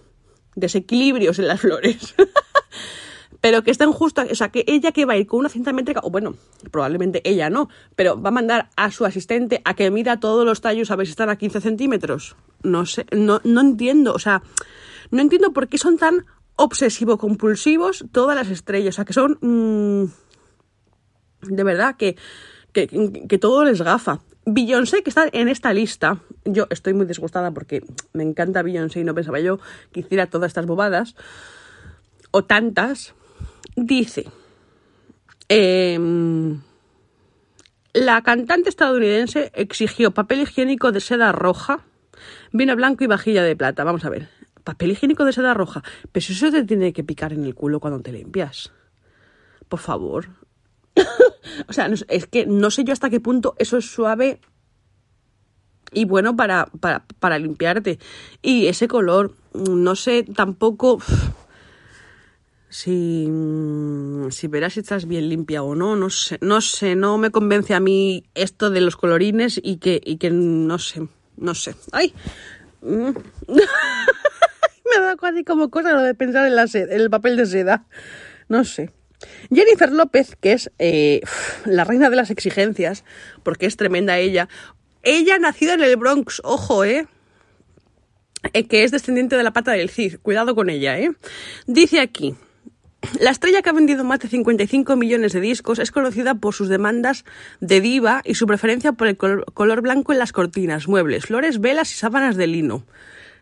desequilibrios 0.57 1.39
en 1.39 1.49
las 1.49 1.61
flores. 1.61 2.15
pero 3.41 3.63
que 3.63 3.71
estén 3.71 3.93
justo, 3.93 4.23
o 4.31 4.35
sea, 4.35 4.51
que 4.51 4.65
ella 4.67 4.93
que 4.93 5.07
va 5.07 5.15
a 5.15 5.17
ir 5.17 5.27
con 5.27 5.41
una 5.41 5.49
cinta 5.49 5.73
métrica, 5.73 6.01
o 6.03 6.11
bueno, 6.11 6.35
probablemente 6.71 7.23
ella 7.25 7.49
no, 7.49 7.69
pero 7.97 8.21
va 8.21 8.29
a 8.29 8.33
mandar 8.33 8.69
a 8.77 8.91
su 8.91 9.05
asistente 9.05 9.63
a 9.65 9.75
que 9.75 9.91
mida 9.91 10.21
todos 10.21 10.45
los 10.45 10.61
tallos 10.61 10.91
a 10.91 10.97
ver 10.97 11.07
si 11.07 11.13
están 11.13 11.31
a 11.31 11.37
15 11.37 11.61
centímetros. 11.61 12.37
No 12.63 12.85
sé, 12.87 13.07
no, 13.13 13.41
no 13.45 13.61
entiendo, 13.61 14.13
o 14.13 14.19
sea, 14.19 14.43
no 15.11 15.23
entiendo 15.23 15.53
por 15.53 15.69
qué 15.69 15.79
son 15.79 15.97
tan 15.97 16.27
obsesivo-compulsivos 16.61 18.05
todas 18.13 18.37
las 18.37 18.49
estrellas. 18.51 18.95
O 18.95 18.97
sea, 18.97 19.05
que 19.05 19.15
son. 19.15 19.39
Mm, 19.41 20.05
de 21.43 21.65
verdad, 21.65 21.97
que, 21.97 22.17
que, 22.73 23.39
todo 23.39 23.65
les 23.65 23.81
gafa. 23.81 24.21
Beyoncé, 24.45 25.03
que 25.03 25.11
está 25.11 25.27
en 25.33 25.49
esta 25.49 25.73
lista, 25.73 26.19
yo 26.45 26.67
estoy 26.71 26.93
muy 26.93 27.07
disgustada 27.07 27.51
porque 27.51 27.83
me 28.13 28.23
encanta 28.23 28.63
Beyoncé 28.63 29.01
y 29.01 29.05
no 29.05 29.15
pensaba 29.15 29.41
yo 29.41 29.59
que 29.93 30.01
hiciera 30.01 30.27
todas 30.27 30.49
estas 30.49 30.67
bobadas, 30.67 31.15
o 32.31 32.45
tantas, 32.45 33.15
dice, 33.77 34.27
em, 35.49 36.61
la 37.93 38.23
cantante 38.23 38.69
estadounidense 38.69 39.51
exigió 39.55 40.13
papel 40.13 40.41
higiénico 40.41 40.93
de 40.93 41.01
seda 41.01 41.33
roja, 41.33 41.81
vino 42.53 42.77
blanco 42.77 43.05
y 43.05 43.07
vajilla 43.07 43.43
de 43.43 43.57
plata. 43.57 43.85
Vamos 43.85 44.05
a 44.05 44.11
ver, 44.11 44.29
papel 44.71 44.93
higiénico 44.93 45.25
de 45.25 45.33
seda 45.33 45.53
roja. 45.53 45.83
Pero 46.13 46.27
eso 46.29 46.51
te 46.51 46.65
tiene 46.65 46.93
que 46.93 47.03
picar 47.03 47.33
en 47.33 47.45
el 47.45 47.55
culo 47.55 47.81
cuando 47.81 48.01
te 48.01 48.13
limpias. 48.13 48.73
Por 49.69 49.81
favor. 49.81 50.29
o 51.69 51.73
sea, 51.73 51.91
es 52.09 52.27
que 52.27 52.47
no 52.47 52.71
sé 52.71 52.85
yo 52.85 52.93
hasta 52.93 53.11
qué 53.11 53.21
punto 53.21 53.55
eso 53.59 53.77
es 53.77 53.91
suave 53.91 54.41
y 55.93 56.05
bueno 56.05 56.37
para, 56.37 56.67
para, 56.79 57.05
para 57.19 57.39
limpiarte. 57.39 57.99
Y 58.43 58.69
ese 58.69 58.87
color, 58.87 59.35
no 59.55 59.97
sé 59.97 60.23
tampoco 60.23 61.01
si, 62.69 63.29
si 64.31 64.47
verás 64.47 64.75
si 64.75 64.81
estás 64.81 65.07
bien 65.07 65.29
limpia 65.29 65.65
o 65.65 65.75
no, 65.75 65.97
no 65.97 66.11
sé, 66.11 66.39
no 66.41 66.61
sé, 66.61 66.95
no 66.95 67.19
me 67.19 67.33
convence 67.33 67.75
a 67.75 67.81
mí 67.81 68.25
esto 68.35 68.71
de 68.71 68.81
los 68.81 68.97
colorines 68.97 69.61
y 69.61 69.79
que, 69.79 70.01
y 70.05 70.19
que 70.19 70.31
no 70.31 70.79
sé, 70.79 71.09
no 71.37 71.57
sé. 71.57 71.75
¡Ay! 71.91 72.15
Me 74.95 75.03
da 75.03 75.17
casi 75.17 75.45
como 75.45 75.71
cosa 75.71 75.93
lo 75.93 76.03
de 76.03 76.15
pensar 76.15 76.47
en, 76.47 76.57
la 76.57 76.65
el 76.65 77.11
papel 77.11 77.37
de 77.37 77.47
seda. 77.47 77.87
No 78.49 78.65
sé. 78.65 78.91
Jennifer 79.53 79.93
López, 79.93 80.37
que 80.41 80.53
es 80.53 80.71
eh, 80.79 81.21
la 81.65 81.85
reina 81.85 82.11
de 82.11 82.17
las 82.17 82.31
exigencias, 82.31 83.05
porque 83.43 83.67
es 83.67 83.77
tremenda 83.77 84.19
ella. 84.19 84.49
Ella 85.03 85.39
nacida 85.39 85.75
en 85.75 85.83
el 85.83 85.97
Bronx, 85.97 86.41
ojo, 86.45 86.85
¿eh? 86.85 87.07
¿eh? 88.53 88.67
que 88.67 88.85
es 88.85 88.91
descendiente 88.91 89.37
de 89.37 89.43
la 89.43 89.53
pata 89.53 89.73
del 89.73 89.91
Cid. 89.91 90.19
Cuidado 90.23 90.55
con 90.55 90.71
ella, 90.71 90.99
¿eh? 90.99 91.13
Dice 91.67 92.01
aquí, 92.01 92.35
La 93.19 93.31
estrella 93.31 93.63
que 93.63 93.71
ha 93.71 93.73
vendido 93.73 94.05
más 94.05 94.21
de 94.21 94.29
55 94.29 94.95
millones 94.97 95.33
de 95.33 95.41
discos 95.41 95.79
es 95.79 95.91
conocida 95.91 96.35
por 96.35 96.55
sus 96.55 96.69
demandas 96.69 97.25
de 97.61 97.81
diva 97.81 98.21
y 98.25 98.35
su 98.35 98.47
preferencia 98.47 98.93
por 98.93 99.07
el 99.07 99.17
color, 99.17 99.81
blanco 99.81 100.13
en 100.13 100.19
las 100.19 100.33
cortinas, 100.33 100.87
muebles, 100.87 101.27
flores, 101.27 101.61
velas 101.61 101.91
y 101.93 101.97
sábanas 101.97 102.37
de 102.37 102.47
lino. 102.47 102.85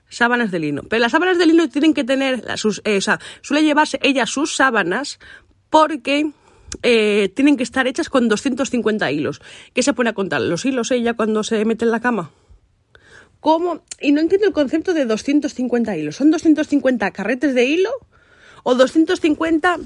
Sábanas 0.08 0.50
de 0.50 0.58
lino. 0.58 0.82
Pero 0.82 1.00
las 1.00 1.12
sábanas 1.12 1.38
de 1.38 1.46
lino 1.46 1.68
tienen 1.68 1.94
que 1.94 2.04
tener, 2.04 2.44
sus, 2.56 2.80
eh, 2.84 2.96
o 2.96 3.00
sea, 3.00 3.20
suele 3.42 3.62
llevarse 3.62 3.98
ella 4.02 4.26
sus 4.26 4.56
sábanas 4.56 5.18
porque 5.70 6.30
eh, 6.82 7.30
tienen 7.34 7.56
que 7.56 7.62
estar 7.62 7.86
hechas 7.86 8.08
con 8.08 8.28
250 8.28 9.10
hilos. 9.10 9.40
¿Qué 9.74 9.82
se 9.82 9.92
pone 9.92 10.10
a 10.10 10.14
contar? 10.14 10.40
¿Los 10.40 10.64
hilos 10.64 10.90
ella 10.90 11.14
cuando 11.14 11.42
se 11.42 11.64
mete 11.64 11.84
en 11.84 11.90
la 11.90 12.00
cama? 12.00 12.30
¿Cómo? 13.40 13.82
Y 14.00 14.12
no 14.12 14.20
entiendo 14.20 14.46
el 14.46 14.52
concepto 14.52 14.94
de 14.94 15.04
250 15.04 15.96
hilos. 15.96 16.16
¿Son 16.16 16.30
250 16.30 17.10
carretes 17.12 17.54
de 17.54 17.64
hilo? 17.64 17.90
¿O 18.64 18.74
250 18.74 19.78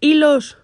hilos 0.00 0.58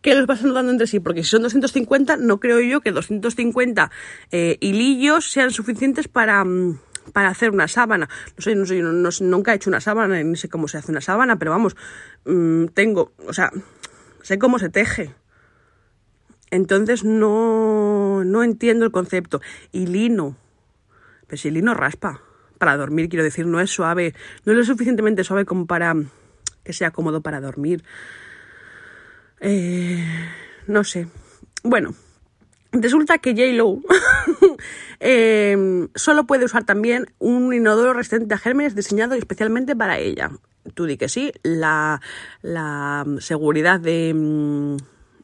que 0.00 0.14
los 0.14 0.26
vas 0.26 0.44
anudando 0.44 0.70
entre 0.70 0.86
sí? 0.86 1.00
Porque 1.00 1.24
si 1.24 1.30
son 1.30 1.42
250, 1.42 2.16
no 2.18 2.38
creo 2.38 2.60
yo 2.60 2.80
que 2.80 2.92
250 2.92 3.90
eh, 4.30 4.56
hilillos 4.60 5.30
sean 5.30 5.50
suficientes 5.50 6.06
para, 6.06 6.44
mm, 6.44 6.78
para 7.12 7.28
hacer 7.28 7.50
una 7.50 7.68
sábana. 7.68 8.08
No 8.36 8.42
sé, 8.42 8.54
no 8.54 8.66
sé, 8.66 8.80
no, 8.80 9.10
nunca 9.20 9.52
he 9.52 9.56
hecho 9.56 9.70
una 9.70 9.80
sábana, 9.80 10.22
ni 10.22 10.36
sé 10.36 10.48
cómo 10.48 10.68
se 10.68 10.78
hace 10.78 10.90
una 10.90 11.00
sábana, 11.00 11.38
pero 11.38 11.50
vamos, 11.50 11.76
mm, 12.24 12.66
tengo, 12.66 13.12
o 13.26 13.32
sea, 13.32 13.50
sé 14.22 14.38
cómo 14.38 14.58
se 14.58 14.68
teje. 14.68 15.14
Entonces 16.50 17.04
no, 17.04 18.24
no 18.24 18.42
entiendo 18.42 18.84
el 18.84 18.92
concepto. 18.92 19.40
Y 19.72 19.86
lino. 19.86 20.36
Pero 21.26 21.38
si 21.38 21.50
lino 21.50 21.74
raspa. 21.74 22.22
Para 22.58 22.76
dormir, 22.76 23.08
quiero 23.08 23.22
decir, 23.22 23.46
no 23.46 23.60
es 23.60 23.70
suave. 23.70 24.14
No 24.44 24.52
es 24.52 24.58
lo 24.58 24.64
suficientemente 24.64 25.24
suave 25.24 25.44
como 25.44 25.66
para 25.66 25.94
que 26.64 26.72
sea 26.72 26.90
cómodo 26.90 27.22
para 27.22 27.40
dormir. 27.40 27.84
Eh, 29.40 30.04
no 30.66 30.84
sé. 30.84 31.08
Bueno, 31.62 31.94
resulta 32.72 33.18
que 33.18 33.32
J-Lo 33.32 33.78
em, 35.00 35.88
solo 35.94 36.26
puede 36.26 36.44
usar 36.44 36.64
también 36.64 37.06
un 37.18 37.52
inodoro 37.52 37.92
resistente 37.92 38.34
a 38.34 38.38
gérmenes 38.38 38.74
diseñado 38.74 39.14
especialmente 39.14 39.76
para 39.76 39.98
ella. 39.98 40.30
Tú 40.74 40.84
di 40.84 40.96
que 40.96 41.08
sí, 41.08 41.32
la, 41.42 42.00
la 42.42 43.04
seguridad 43.20 43.80
de 43.80 44.12
mm, 44.14 44.76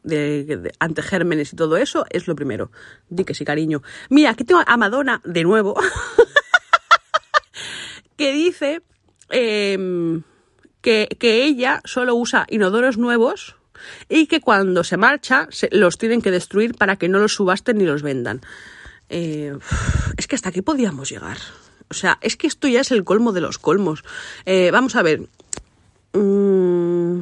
de, 0.05 0.71
ante 0.79 1.01
gérmenes 1.01 1.51
y 1.51 1.55
todo 1.55 1.77
eso, 1.77 2.05
es 2.09 2.27
lo 2.27 2.35
primero. 2.35 2.71
Di 3.09 3.25
que 3.25 3.33
sí, 3.33 3.43
cariño. 3.43 3.81
Mira, 4.09 4.31
aquí 4.31 4.43
tengo 4.43 4.61
a 4.65 4.77
Madonna 4.77 5.21
de 5.25 5.43
nuevo, 5.43 5.75
que 8.17 8.31
dice 8.31 8.81
em, 9.29 10.23
que, 10.81 11.09
ella 11.19 11.81
solo 11.83 12.15
usa 12.15 12.45
inodoros 12.49 12.97
nuevos 12.97 13.55
y 14.07 14.27
que 14.27 14.39
cuando 14.39 14.83
se 14.83 14.97
marcha 14.97 15.49
los 15.71 15.97
tienen 15.97 16.21
que 16.21 16.31
destruir 16.31 16.75
para 16.75 16.95
que 16.95 17.09
no 17.09 17.19
los 17.19 17.33
subasten 17.33 17.77
ni 17.77 17.85
los 17.85 18.03
vendan. 18.03 18.41
Eh, 19.09 19.57
es 20.17 20.27
que 20.27 20.35
hasta 20.35 20.49
aquí 20.49 20.61
podíamos 20.61 21.09
llegar. 21.09 21.37
O 21.89 21.93
sea, 21.93 22.17
es 22.21 22.35
que 22.35 22.47
esto 22.47 22.67
ya 22.67 22.81
es 22.81 22.91
el 22.91 23.03
colmo 23.03 23.31
de 23.31 23.41
los 23.41 23.59
colmos. 23.59 24.03
Eh, 24.45 24.71
vamos 24.71 24.95
a 24.95 25.03
ver. 25.03 25.21
Mm, 26.13 27.19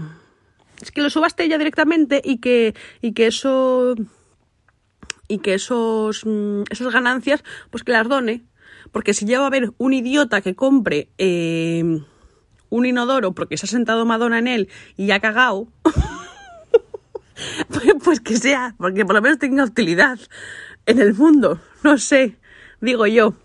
es 0.82 0.92
que 0.92 1.02
lo 1.02 1.10
subaste 1.10 1.44
ella 1.44 1.58
directamente 1.58 2.22
y 2.24 2.38
que, 2.38 2.74
y 3.02 3.14
que 3.14 3.28
eso 3.28 3.96
y 5.28 5.40
que 5.40 5.56
esos, 5.56 6.26
mm, 6.26 6.64
esas 6.70 6.94
ganancias, 6.94 7.44
pues 7.72 7.84
que 7.84 7.92
las 7.92 8.08
done. 8.08 8.44
Porque 8.92 9.14
si 9.14 9.26
lleva 9.26 9.44
a 9.44 9.48
haber 9.48 9.72
un 9.78 9.94
idiota 9.94 10.42
que 10.42 10.56
compre 10.56 11.10
eh, 11.18 12.02
un 12.70 12.86
inodoro 12.86 13.34
porque 13.34 13.58
se 13.58 13.66
ha 13.66 13.70
sentado 13.70 14.06
Madonna 14.06 14.40
en 14.40 14.48
él 14.48 14.70
y 14.98 15.12
ha 15.12 15.20
cagado, 15.20 15.68
pues, 18.04 18.20
que 18.20 18.38
sea, 18.38 18.76
porque 18.78 19.06
por 19.06 19.16
lo 19.16 19.22
menos 19.22 19.40
tenga 19.40 19.64
utilidad 19.64 20.20
en 20.86 21.00
el 21.00 21.14
mundo. 21.14 21.60
No 21.84 21.98
sé, 21.98 22.38
digo 22.80 23.06
yo. 23.08 23.36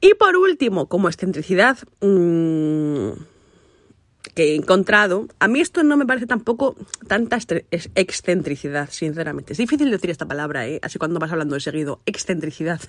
Y 0.00 0.14
por 0.14 0.36
último, 0.36 0.86
como 0.86 1.08
excentricidad, 1.08 1.78
mmm, 2.00 3.10
que 4.34 4.52
he 4.52 4.54
encontrado, 4.54 5.28
a 5.38 5.48
mí 5.48 5.60
esto 5.60 5.82
no 5.82 5.96
me 5.96 6.06
parece 6.06 6.26
tampoco 6.26 6.76
tanta 7.06 7.38
excentricidad, 7.94 8.88
sinceramente. 8.90 9.52
Es 9.52 9.58
difícil 9.58 9.90
decir 9.90 10.10
esta 10.10 10.26
palabra, 10.26 10.66
¿eh? 10.66 10.78
así 10.82 10.98
cuando 10.98 11.20
vas 11.20 11.32
hablando 11.32 11.56
de 11.56 11.96
excentricidad. 12.06 12.80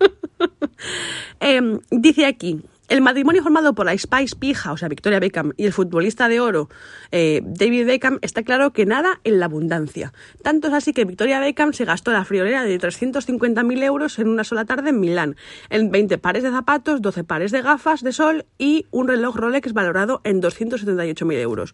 Em, 1.40 1.80
dice 1.90 2.26
aquí, 2.26 2.62
el 2.88 3.00
matrimonio 3.00 3.42
formado 3.42 3.74
por 3.74 3.86
la 3.86 3.96
Spice 3.96 4.36
Pija, 4.36 4.72
o 4.72 4.76
sea, 4.76 4.88
Victoria 4.88 5.18
Beckham, 5.18 5.52
y 5.56 5.64
el 5.64 5.72
futbolista 5.72 6.28
de 6.28 6.40
oro, 6.40 6.68
eh, 7.12 7.40
David 7.44 7.86
Beckham, 7.86 8.18
está 8.22 8.42
claro 8.42 8.72
que 8.72 8.84
nada 8.84 9.20
en 9.24 9.40
la 9.40 9.46
abundancia. 9.46 10.12
Tanto 10.42 10.68
es 10.68 10.74
así 10.74 10.92
que 10.92 11.04
Victoria 11.04 11.40
Beckham 11.40 11.72
se 11.72 11.84
gastó 11.84 12.12
la 12.12 12.24
friolera 12.24 12.64
de 12.64 12.78
350.000 12.78 13.82
euros 13.82 14.18
en 14.18 14.28
una 14.28 14.44
sola 14.44 14.64
tarde 14.64 14.90
en 14.90 15.00
Milán, 15.00 15.36
en 15.70 15.90
20 15.90 16.18
pares 16.18 16.42
de 16.42 16.50
zapatos, 16.50 17.00
12 17.00 17.24
pares 17.24 17.52
de 17.52 17.62
gafas 17.62 18.02
de 18.02 18.12
sol 18.12 18.44
y 18.58 18.86
un 18.90 19.08
reloj 19.08 19.36
Rolex 19.36 19.72
valorado 19.72 20.20
en 20.24 20.42
278.000 20.42 21.38
euros. 21.38 21.72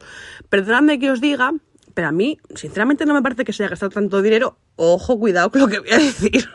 Perdonadme 0.49 0.99
que 0.99 1.11
os 1.11 1.21
diga, 1.21 1.53
pero 1.95 2.09
a 2.09 2.13
mí, 2.13 2.39
sinceramente, 2.55 3.05
no 3.05 3.15
me 3.15 3.23
parece 3.23 3.45
que 3.45 3.53
se 3.53 3.65
haya 3.65 3.71
gastado 3.71 3.91
tanto 3.91 4.23
dinero. 4.23 4.59
Ojo, 4.77 5.19
cuidado 5.19 5.51
con 5.51 5.63
lo 5.63 5.69
que 5.69 5.81
voy 5.81 5.91
a 5.91 5.99
decir. 5.99 6.49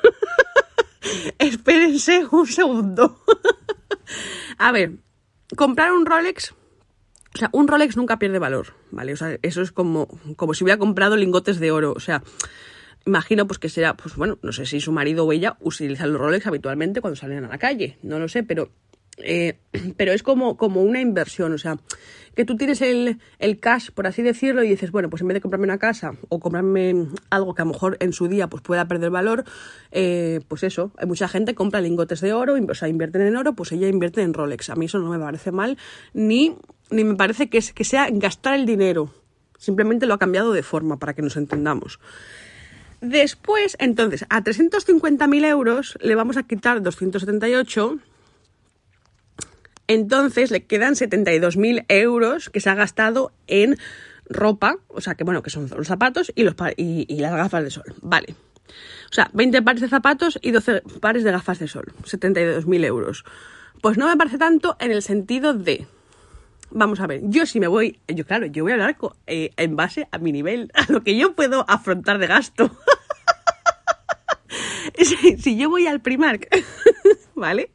Espérense 1.39 2.25
un 2.31 2.47
segundo. 2.47 3.21
A 4.57 4.71
ver, 4.71 4.93
comprar 5.55 5.91
un 5.91 6.05
Rolex, 6.05 6.53
o 7.33 7.37
sea, 7.37 7.49
un 7.51 7.67
Rolex 7.67 7.97
nunca 7.97 8.19
pierde 8.19 8.39
valor, 8.39 8.73
¿vale? 8.91 9.13
O 9.13 9.17
sea, 9.17 9.37
eso 9.41 9.61
es 9.61 9.71
como, 9.71 10.07
como 10.35 10.53
si 10.53 10.63
hubiera 10.63 10.79
comprado 10.79 11.15
lingotes 11.15 11.59
de 11.59 11.71
oro, 11.71 11.93
o 11.95 11.99
sea, 11.99 12.23
imagino 13.05 13.45
pues 13.45 13.59
que 13.59 13.69
será, 13.69 13.95
pues 13.95 14.15
bueno, 14.15 14.39
no 14.41 14.51
sé 14.51 14.65
si 14.65 14.79
su 14.79 14.91
marido 14.91 15.25
o 15.25 15.31
ella 15.31 15.57
utilizan 15.59 16.11
los 16.11 16.21
Rolex 16.21 16.47
habitualmente 16.47 17.01
cuando 17.01 17.15
salen 17.15 17.45
a 17.45 17.49
la 17.49 17.57
calle, 17.57 17.99
no 18.01 18.19
lo 18.19 18.27
sé, 18.27 18.43
pero 18.43 18.71
eh, 19.17 19.57
pero 19.97 20.11
es 20.11 20.23
como, 20.23 20.57
como 20.57 20.81
una 20.81 21.01
inversión, 21.01 21.53
o 21.53 21.57
sea, 21.57 21.77
que 22.35 22.43
tú 22.45 22.57
tienes 22.57 22.81
el, 22.81 23.17
el, 23.39 23.59
cash, 23.59 23.89
por 23.91 24.07
así 24.07 24.21
decirlo, 24.21 24.63
y 24.63 24.69
dices, 24.69 24.91
bueno, 24.91 25.09
pues 25.09 25.21
en 25.21 25.29
vez 25.29 25.35
de 25.35 25.41
comprarme 25.41 25.65
una 25.65 25.77
casa 25.77 26.15
o 26.27 26.39
comprarme 26.39 27.07
algo 27.29 27.55
que 27.55 27.61
a 27.61 27.65
lo 27.65 27.71
mejor 27.71 27.97
en 28.01 28.11
su 28.11 28.27
día 28.27 28.47
pues 28.47 28.61
pueda 28.61 28.87
perder 28.87 29.09
valor, 29.09 29.45
eh, 29.91 30.41
pues 30.47 30.63
eso, 30.63 30.91
hay 30.97 31.07
mucha 31.07 31.27
gente 31.27 31.55
compra 31.55 31.79
lingotes 31.79 32.19
de 32.21 32.33
oro, 32.33 32.55
o 32.55 32.75
sea, 32.75 32.89
invierten 32.89 33.21
en 33.21 33.37
oro, 33.37 33.53
pues 33.53 33.71
ella 33.71 33.87
invierte 33.87 34.21
en 34.21 34.33
Rolex. 34.33 34.69
A 34.69 34.75
mí 34.75 34.85
eso 34.85 34.99
no 34.99 35.09
me 35.09 35.19
parece 35.19 35.51
mal, 35.51 35.77
ni, 36.13 36.57
ni 36.91 37.03
me 37.05 37.15
parece 37.15 37.49
que, 37.49 37.59
que 37.73 37.83
sea 37.83 38.09
gastar 38.11 38.55
el 38.55 38.65
dinero. 38.65 39.13
Simplemente 39.57 40.05
lo 40.05 40.13
ha 40.13 40.19
cambiado 40.19 40.51
de 40.51 40.61
forma 40.61 40.99
para 40.99 41.13
que 41.13 41.21
nos 41.21 41.37
entendamos. 41.37 41.99
Después, 42.99 43.77
entonces, 43.79 44.25
a 44.29 44.43
350.000 44.43 45.45
euros 45.45 45.97
le 46.01 46.15
vamos 46.15 46.37
a 46.37 46.43
quitar 46.43 46.81
278 46.81 47.99
entonces 49.87 50.51
le 50.51 50.63
quedan 50.63 50.93
72.000 50.93 51.85
euros 51.89 52.49
que 52.49 52.59
se 52.59 52.69
ha 52.69 52.75
gastado 52.75 53.31
en 53.47 53.77
ropa, 54.29 54.77
o 54.87 55.01
sea 55.01 55.15
que 55.15 55.23
bueno, 55.23 55.43
que 55.43 55.49
son 55.49 55.69
los 55.69 55.87
zapatos 55.87 56.31
y, 56.35 56.43
los 56.43 56.55
y, 56.77 57.19
las 57.19 57.33
gafas 57.33 57.63
de 57.63 57.71
sol. 57.71 57.95
Vale. 58.01 58.35
O 59.11 59.13
sea, 59.13 59.29
20 59.33 59.61
pares 59.61 59.81
de 59.81 59.87
zapatos 59.87 60.39
y 60.41 60.51
12 60.51 60.81
pares 60.99 61.23
de 61.23 61.31
gafas 61.31 61.59
de 61.59 61.67
sol. 61.67 61.93
72.000 62.03 62.85
euros. 62.85 63.23
Pues 63.81 63.97
no 63.97 64.07
me 64.07 64.17
parece 64.17 64.37
tanto 64.37 64.75
en 64.79 64.91
el 64.91 65.01
sentido 65.01 65.53
de... 65.53 65.85
Vamos 66.71 66.99
a 66.99 67.07
ver, 67.07 67.21
yo 67.23 67.45
si 67.45 67.59
me 67.59 67.67
voy, 67.67 67.99
yo 68.07 68.25
claro, 68.25 68.47
yo 68.47 68.63
voy 68.63 68.71
a 68.71 68.75
hablar 68.75 68.97
eh, 69.27 69.51
en 69.55 69.75
base 69.75 70.07
a 70.11 70.17
mi 70.17 70.31
nivel, 70.31 70.71
a 70.73 70.91
lo 70.91 71.03
que 71.03 71.15
yo 71.15 71.35
puedo 71.35 71.63
afrontar 71.69 72.17
de 72.17 72.27
gasto. 72.27 72.75
si, 74.97 75.37
si 75.37 75.55
yo 75.55 75.69
voy 75.69 75.85
al 75.85 76.01
Primark, 76.01 76.49
¿vale? 77.35 77.71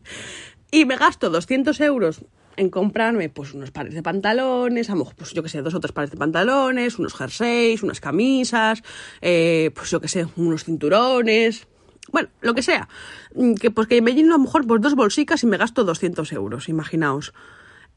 Y 0.70 0.84
me 0.84 0.96
gasto 0.96 1.30
200 1.30 1.80
euros 1.80 2.24
en 2.56 2.68
comprarme 2.68 3.28
pues 3.28 3.54
unos 3.54 3.70
pares 3.70 3.94
de 3.94 4.02
pantalones, 4.02 4.90
a 4.90 4.92
lo 4.92 5.00
mejor 5.00 5.14
pues 5.14 5.32
yo 5.32 5.42
que 5.42 5.48
sé, 5.48 5.62
dos 5.62 5.74
o 5.74 5.80
tres 5.80 5.92
pares 5.92 6.10
de 6.10 6.16
pantalones, 6.16 6.98
unos 6.98 7.14
jerseys, 7.14 7.82
unas 7.82 8.00
camisas, 8.00 8.82
eh, 9.20 9.70
pues 9.74 9.90
yo 9.90 10.00
que 10.00 10.08
sé, 10.08 10.26
unos 10.36 10.64
cinturones, 10.64 11.66
bueno, 12.12 12.28
lo 12.40 12.54
que 12.54 12.62
sea. 12.62 12.88
Mm, 13.34 13.54
que 13.54 13.70
pues 13.70 13.88
que 13.88 14.02
me 14.02 14.14
lleno 14.14 14.34
a 14.34 14.38
lo 14.38 14.44
mejor 14.44 14.66
pues 14.66 14.80
dos 14.80 14.94
bolsicas 14.94 15.42
y 15.42 15.46
me 15.46 15.56
gasto 15.56 15.84
200 15.84 16.32
euros, 16.32 16.68
imaginaos. 16.68 17.32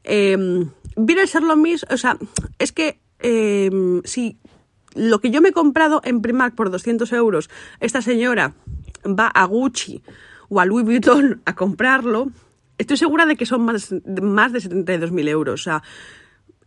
Eh, 0.04 0.36
viene 0.96 1.22
a 1.22 1.26
ser 1.26 1.42
lo 1.42 1.56
mismo, 1.56 1.88
o 1.90 1.96
sea, 1.96 2.16
es 2.58 2.72
que 2.72 3.00
eh, 3.20 3.70
si 4.04 4.38
lo 4.94 5.20
que 5.20 5.30
yo 5.30 5.40
me 5.40 5.48
he 5.48 5.52
comprado 5.52 6.00
en 6.04 6.20
Primark 6.22 6.54
por 6.54 6.70
200 6.70 7.12
euros, 7.12 7.50
esta 7.80 8.02
señora 8.02 8.54
va 9.04 9.26
a 9.26 9.44
Gucci 9.44 10.02
o 10.48 10.60
a 10.60 10.64
Louis 10.64 10.84
Vuitton 10.84 11.42
a 11.44 11.54
comprarlo, 11.54 12.28
estoy 12.78 12.96
segura 12.96 13.26
de 13.26 13.36
que 13.36 13.46
son 13.46 13.62
más, 13.62 13.94
más 14.22 14.52
de 14.52 14.60
72.000 14.60 15.28
euros. 15.28 15.60
O 15.60 15.64
sea, 15.64 15.82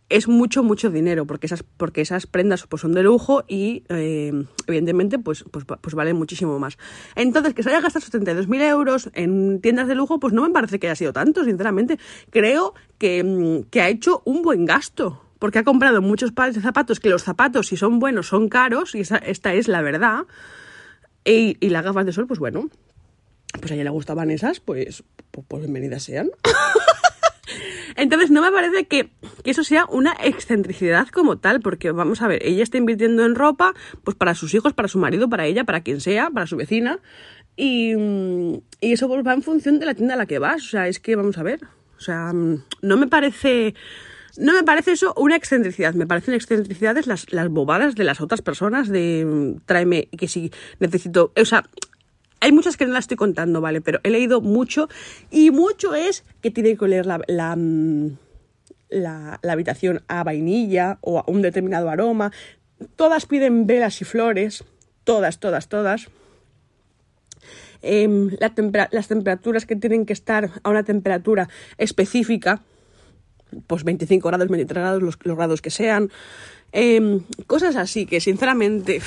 es 0.08 0.26
mucho, 0.26 0.62
mucho 0.62 0.90
dinero, 0.90 1.26
porque 1.26 1.46
esas, 1.46 1.62
porque 1.62 2.00
esas 2.00 2.26
prendas 2.26 2.66
pues, 2.66 2.82
son 2.82 2.92
de 2.92 3.02
lujo 3.02 3.44
y 3.46 3.84
eh, 3.88 4.32
evidentemente 4.66 5.18
pues, 5.18 5.44
pues, 5.50 5.64
pues, 5.64 5.94
valen 5.94 6.16
muchísimo 6.16 6.58
más. 6.58 6.78
Entonces, 7.14 7.54
que 7.54 7.62
se 7.62 7.70
haya 7.70 7.80
gastado 7.80 8.06
72.000 8.06 8.62
euros 8.62 9.10
en 9.14 9.60
tiendas 9.60 9.88
de 9.88 9.94
lujo, 9.94 10.18
pues 10.18 10.32
no 10.32 10.42
me 10.42 10.50
parece 10.50 10.78
que 10.78 10.86
haya 10.86 10.96
sido 10.96 11.12
tanto, 11.12 11.44
sinceramente. 11.44 11.98
Creo 12.30 12.74
que, 12.96 13.22
mm, 13.22 13.70
que 13.70 13.82
ha 13.82 13.88
hecho 13.88 14.22
un 14.24 14.42
buen 14.42 14.64
gasto 14.64 15.22
porque 15.38 15.60
ha 15.60 15.64
comprado 15.64 16.02
muchos 16.02 16.32
pares 16.32 16.56
de 16.56 16.60
zapatos, 16.60 16.98
que 16.98 17.08
los 17.08 17.22
zapatos, 17.22 17.68
si 17.68 17.76
son 17.76 18.00
buenos, 18.00 18.26
son 18.26 18.48
caros, 18.48 18.96
y 18.96 19.00
esta 19.00 19.54
es 19.54 19.68
la 19.68 19.82
verdad. 19.82 20.24
Y, 21.24 21.56
y, 21.60 21.68
las 21.68 21.84
gafas 21.84 22.06
de 22.06 22.12
sol, 22.12 22.26
pues 22.26 22.40
bueno, 22.40 22.70
pues 23.60 23.72
a 23.72 23.74
ella 23.74 23.84
le 23.84 23.90
gustaban 23.90 24.30
esas, 24.30 24.60
pues, 24.60 25.04
pues, 25.30 25.46
pues 25.48 25.62
bienvenidas 25.62 26.02
sean. 26.02 26.30
Entonces 27.96 28.30
no 28.30 28.42
me 28.42 28.52
parece 28.52 28.86
que, 28.86 29.10
que, 29.42 29.50
eso 29.50 29.64
sea 29.64 29.86
una 29.86 30.14
excentricidad 30.22 31.08
como 31.08 31.38
tal, 31.38 31.60
porque 31.60 31.90
vamos 31.90 32.22
a 32.22 32.28
ver, 32.28 32.40
ella 32.44 32.62
está 32.62 32.78
invirtiendo 32.78 33.24
en 33.24 33.34
ropa, 33.34 33.74
pues 34.04 34.16
para 34.16 34.34
sus 34.34 34.54
hijos, 34.54 34.72
para 34.72 34.88
su 34.88 34.98
marido, 34.98 35.28
para 35.28 35.46
ella, 35.46 35.64
para 35.64 35.80
quien 35.82 36.00
sea, 36.00 36.30
para 36.30 36.46
su 36.46 36.56
vecina, 36.56 37.00
y, 37.56 37.94
y 38.80 38.92
eso 38.92 39.08
pues 39.08 39.26
va 39.26 39.32
en 39.34 39.42
función 39.42 39.80
de 39.80 39.86
la 39.86 39.94
tienda 39.94 40.14
a 40.14 40.16
la 40.16 40.26
que 40.26 40.38
vas, 40.38 40.62
o 40.62 40.68
sea, 40.68 40.86
es 40.86 41.00
que 41.00 41.16
vamos 41.16 41.38
a 41.38 41.42
ver, 41.42 41.60
o 41.96 42.00
sea, 42.00 42.32
no 42.32 42.96
me 42.96 43.06
parece... 43.06 43.74
No 44.36 44.52
me 44.52 44.62
parece 44.62 44.92
eso 44.92 45.14
una 45.16 45.34
excentricidad, 45.34 45.94
me 45.94 46.06
parecen 46.06 46.34
excentricidades 46.34 47.08
las, 47.08 47.32
las 47.32 47.48
bobadas 47.48 47.96
de 47.96 48.04
las 48.04 48.20
otras 48.20 48.40
personas 48.40 48.88
de 48.88 49.56
tráeme 49.66 50.06
que 50.16 50.28
si 50.28 50.52
necesito, 50.78 51.32
o 51.36 51.44
sea, 51.44 51.64
hay 52.40 52.52
muchas 52.52 52.76
que 52.76 52.86
no 52.86 52.92
las 52.92 53.04
estoy 53.04 53.16
contando, 53.16 53.60
¿vale? 53.60 53.80
Pero 53.80 54.00
he 54.02 54.10
leído 54.10 54.40
mucho 54.40 54.88
y 55.30 55.50
mucho 55.50 55.94
es 55.94 56.24
que 56.40 56.50
tiene 56.50 56.76
que 56.76 56.84
oler 56.84 57.06
la, 57.06 57.20
la, 57.26 57.56
mm, 57.56 58.16
la, 58.90 59.40
habitación 59.48 60.02
a 60.08 60.24
vainilla 60.24 60.98
o 61.00 61.18
a 61.18 61.24
un 61.26 61.42
determinado 61.42 61.90
aroma. 61.90 62.32
Todas 62.96 63.26
piden 63.26 63.66
velas 63.66 64.00
y 64.00 64.04
flores, 64.04 64.64
todas, 65.04 65.38
todas, 65.40 65.68
todas. 65.68 66.08
Tempera 68.54 68.88
las 68.90 69.08
temperaturas 69.08 69.66
que 69.66 69.76
tienen 69.76 70.04
que 70.06 70.12
estar 70.12 70.50
a 70.62 70.70
una 70.70 70.82
temperatura 70.82 71.48
específica, 71.76 72.62
pues 73.66 73.84
25 73.84 74.28
grados, 74.28 74.48
23 74.48 74.82
grados, 74.82 75.02
los, 75.02 75.18
grados 75.18 75.62
que 75.62 75.70
sean. 75.70 76.10
Eh, 76.72 77.20
cosas 77.46 77.76
así 77.76 78.04
que 78.04 78.20
sinceramente, 78.20 79.00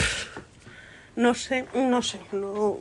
no 1.16 1.34
sé, 1.34 1.66
no 1.76 2.02
sé, 2.02 2.20
no, 2.32 2.80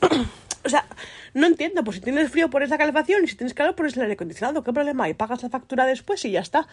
o 0.64 0.68
sea, 0.68 0.86
no 1.34 1.46
entiendo, 1.46 1.84
pues 1.84 1.96
si 1.96 2.02
tienes 2.02 2.30
frío 2.30 2.50
pones 2.50 2.70
la 2.70 2.78
calefacción 2.78 3.24
y 3.24 3.28
si 3.28 3.36
tienes 3.36 3.54
calor 3.54 3.74
pones 3.74 3.96
el 3.96 4.02
aire 4.02 4.14
acondicionado, 4.14 4.62
¿qué 4.62 4.72
problema 4.72 5.04
hay? 5.04 5.14
Pagas 5.14 5.42
la 5.42 5.50
factura 5.50 5.86
después 5.86 6.24
y 6.24 6.32
ya 6.32 6.40
está. 6.40 6.68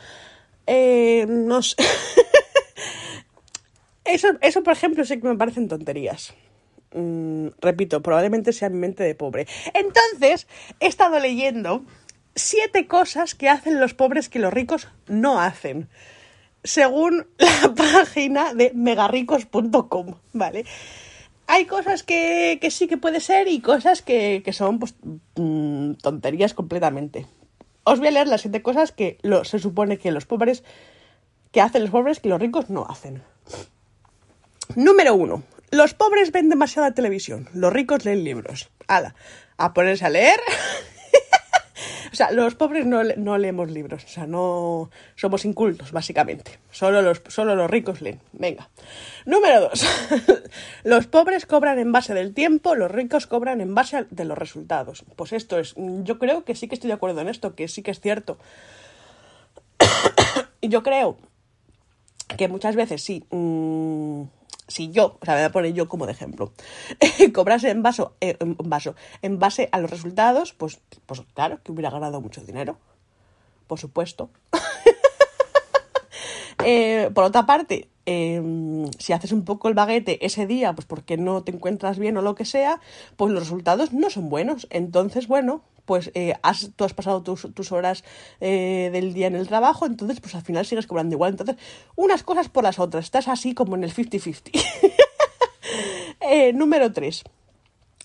Eh, 0.67 1.25
no 1.27 1.61
sé. 1.61 1.75
eso, 4.05 4.29
eso, 4.41 4.63
por 4.63 4.73
ejemplo, 4.73 5.05
sé 5.05 5.19
que 5.19 5.27
me 5.27 5.37
parecen 5.37 5.67
tonterías. 5.67 6.33
Mm, 6.93 7.47
repito, 7.59 8.01
probablemente 8.01 8.53
sea 8.53 8.69
mi 8.69 8.77
mente 8.77 9.03
de 9.03 9.15
pobre. 9.15 9.47
Entonces, 9.73 10.47
he 10.79 10.87
estado 10.87 11.19
leyendo 11.19 11.83
siete 12.35 12.87
cosas 12.87 13.35
que 13.35 13.49
hacen 13.49 13.79
los 13.79 13.93
pobres 13.93 14.29
que 14.29 14.39
los 14.39 14.53
ricos 14.53 14.87
no 15.07 15.39
hacen. 15.39 15.89
Según 16.63 17.27
la 17.37 17.73
página 17.75 18.53
de 18.53 18.71
megarricos.com, 18.73 20.15
¿vale? 20.33 20.65
Hay 21.47 21.65
cosas 21.65 22.03
que, 22.03 22.57
que, 22.61 22.71
sí 22.71 22.87
que 22.87 22.97
puede 22.97 23.19
ser 23.19 23.47
y 23.47 23.59
cosas 23.59 24.01
que, 24.01 24.41
que 24.43 24.53
son 24.53 24.79
pues, 24.79 24.95
mmm, 25.35 25.93
tonterías 25.93 26.53
completamente. 26.53 27.25
Os 27.83 27.99
voy 27.99 28.07
a 28.07 28.11
leer 28.11 28.27
las 28.27 28.41
siete 28.41 28.61
cosas 28.61 28.91
que 28.91 29.19
se 29.43 29.59
supone 29.59 29.97
que 29.97 30.11
los 30.11 30.25
pobres, 30.25 30.63
que 31.51 31.61
hacen 31.61 31.83
los 31.83 31.91
pobres 31.91 32.19
que 32.19 32.29
los 32.29 32.41
ricos 32.41 32.69
no 32.69 32.85
hacen. 32.89 33.21
Número 34.75 35.13
uno. 35.13 35.43
Los 35.71 35.93
pobres 35.93 36.31
ven 36.31 36.49
demasiada 36.49 36.93
televisión, 36.93 37.49
los 37.53 37.73
ricos 37.73 38.05
leen 38.05 38.23
libros. 38.23 38.69
Hala, 38.87 39.15
a 39.57 39.73
ponerse 39.73 40.05
a 40.05 40.09
leer 40.09 40.39
O 42.11 42.15
sea, 42.15 42.31
los 42.31 42.55
pobres 42.55 42.85
no, 42.85 43.03
no, 43.03 43.37
leemos 43.37 43.69
libros, 43.69 44.03
o 44.05 44.07
sea, 44.07 44.25
no 44.25 44.89
somos 45.15 45.45
incultos, 45.45 45.91
básicamente. 45.91 46.59
Solo 46.71 47.01
los, 47.01 47.21
solo 47.27 47.55
los 47.55 47.69
ricos 47.69 48.01
leen. 48.01 48.21
Venga. 48.33 48.69
Número 49.25 49.61
dos. 49.61 49.85
los 50.83 51.07
pobres 51.07 51.45
cobran 51.45 51.79
en 51.79 51.91
base 51.91 52.13
del 52.13 52.33
tiempo, 52.33 52.75
los 52.75 52.91
ricos 52.91 53.27
cobran 53.27 53.61
en 53.61 53.75
base 53.75 54.05
de 54.09 54.25
los 54.25 54.37
resultados. 54.37 55.03
Pues 55.15 55.33
esto 55.33 55.59
es, 55.59 55.75
yo 55.75 56.19
creo 56.19 56.45
que 56.45 56.55
sí 56.55 56.67
que 56.67 56.75
estoy 56.75 56.89
de 56.89 56.95
acuerdo 56.95 57.21
en 57.21 57.27
esto, 57.27 57.55
que 57.55 57.67
sí 57.67 57.81
que 57.81 57.91
es 57.91 57.99
cierto. 57.99 58.37
y 60.61 60.69
yo 60.69 60.83
creo 60.83 61.17
que 62.37 62.47
muchas 62.47 62.75
veces 62.75 63.03
sí. 63.03 63.25
Mmm, 63.31 64.23
si 64.67 64.91
yo, 64.91 65.17
o 65.21 65.25
sea, 65.25 65.35
voy 65.35 65.43
a 65.43 65.51
poner 65.51 65.73
yo 65.73 65.87
como 65.87 66.05
de 66.05 66.13
ejemplo, 66.13 66.51
cobrase 67.33 67.69
en, 67.69 67.83
vaso, 67.83 68.13
eh, 68.21 68.37
en, 68.39 68.55
vaso, 68.57 68.95
en 69.21 69.39
base 69.39 69.69
a 69.71 69.79
los 69.79 69.89
resultados, 69.89 70.53
pues, 70.53 70.79
pues 71.05 71.21
claro, 71.33 71.59
que 71.63 71.71
hubiera 71.71 71.89
ganado 71.89 72.21
mucho 72.21 72.41
dinero. 72.41 72.77
Por 73.67 73.79
supuesto. 73.79 74.29
eh, 76.65 77.09
por 77.13 77.23
otra 77.23 77.45
parte, 77.45 77.89
eh, 78.05 78.41
si 78.99 79.13
haces 79.13 79.31
un 79.31 79.43
poco 79.43 79.67
el 79.67 79.73
baguete 79.73 80.23
ese 80.25 80.45
día, 80.45 80.73
pues 80.73 80.85
porque 80.85 81.17
no 81.17 81.43
te 81.43 81.51
encuentras 81.51 81.97
bien 81.97 82.17
o 82.17 82.21
lo 82.21 82.35
que 82.35 82.45
sea, 82.45 82.79
pues 83.15 83.31
los 83.31 83.43
resultados 83.43 83.93
no 83.93 84.09
son 84.09 84.29
buenos. 84.29 84.67
Entonces, 84.69 85.27
bueno, 85.27 85.61
pues 85.85 86.11
eh, 86.13 86.33
has, 86.41 86.71
tú 86.75 86.83
has 86.83 86.93
pasado 86.93 87.23
tus, 87.23 87.53
tus 87.53 87.71
horas 87.71 88.03
eh, 88.41 88.89
del 88.91 89.13
día 89.13 89.27
en 89.27 89.35
el 89.35 89.47
trabajo, 89.47 89.85
entonces 89.85 90.19
pues 90.19 90.35
al 90.35 90.41
final 90.41 90.65
sigues 90.65 90.87
cobrando 90.87 91.15
igual. 91.15 91.31
Entonces, 91.31 91.55
unas 91.95 92.23
cosas 92.23 92.49
por 92.49 92.63
las 92.63 92.79
otras, 92.79 93.05
estás 93.05 93.27
así 93.27 93.53
como 93.53 93.75
en 93.75 93.83
el 93.83 93.93
50-50. 93.93 94.51
eh, 96.21 96.53
número 96.53 96.91
3. 96.91 97.23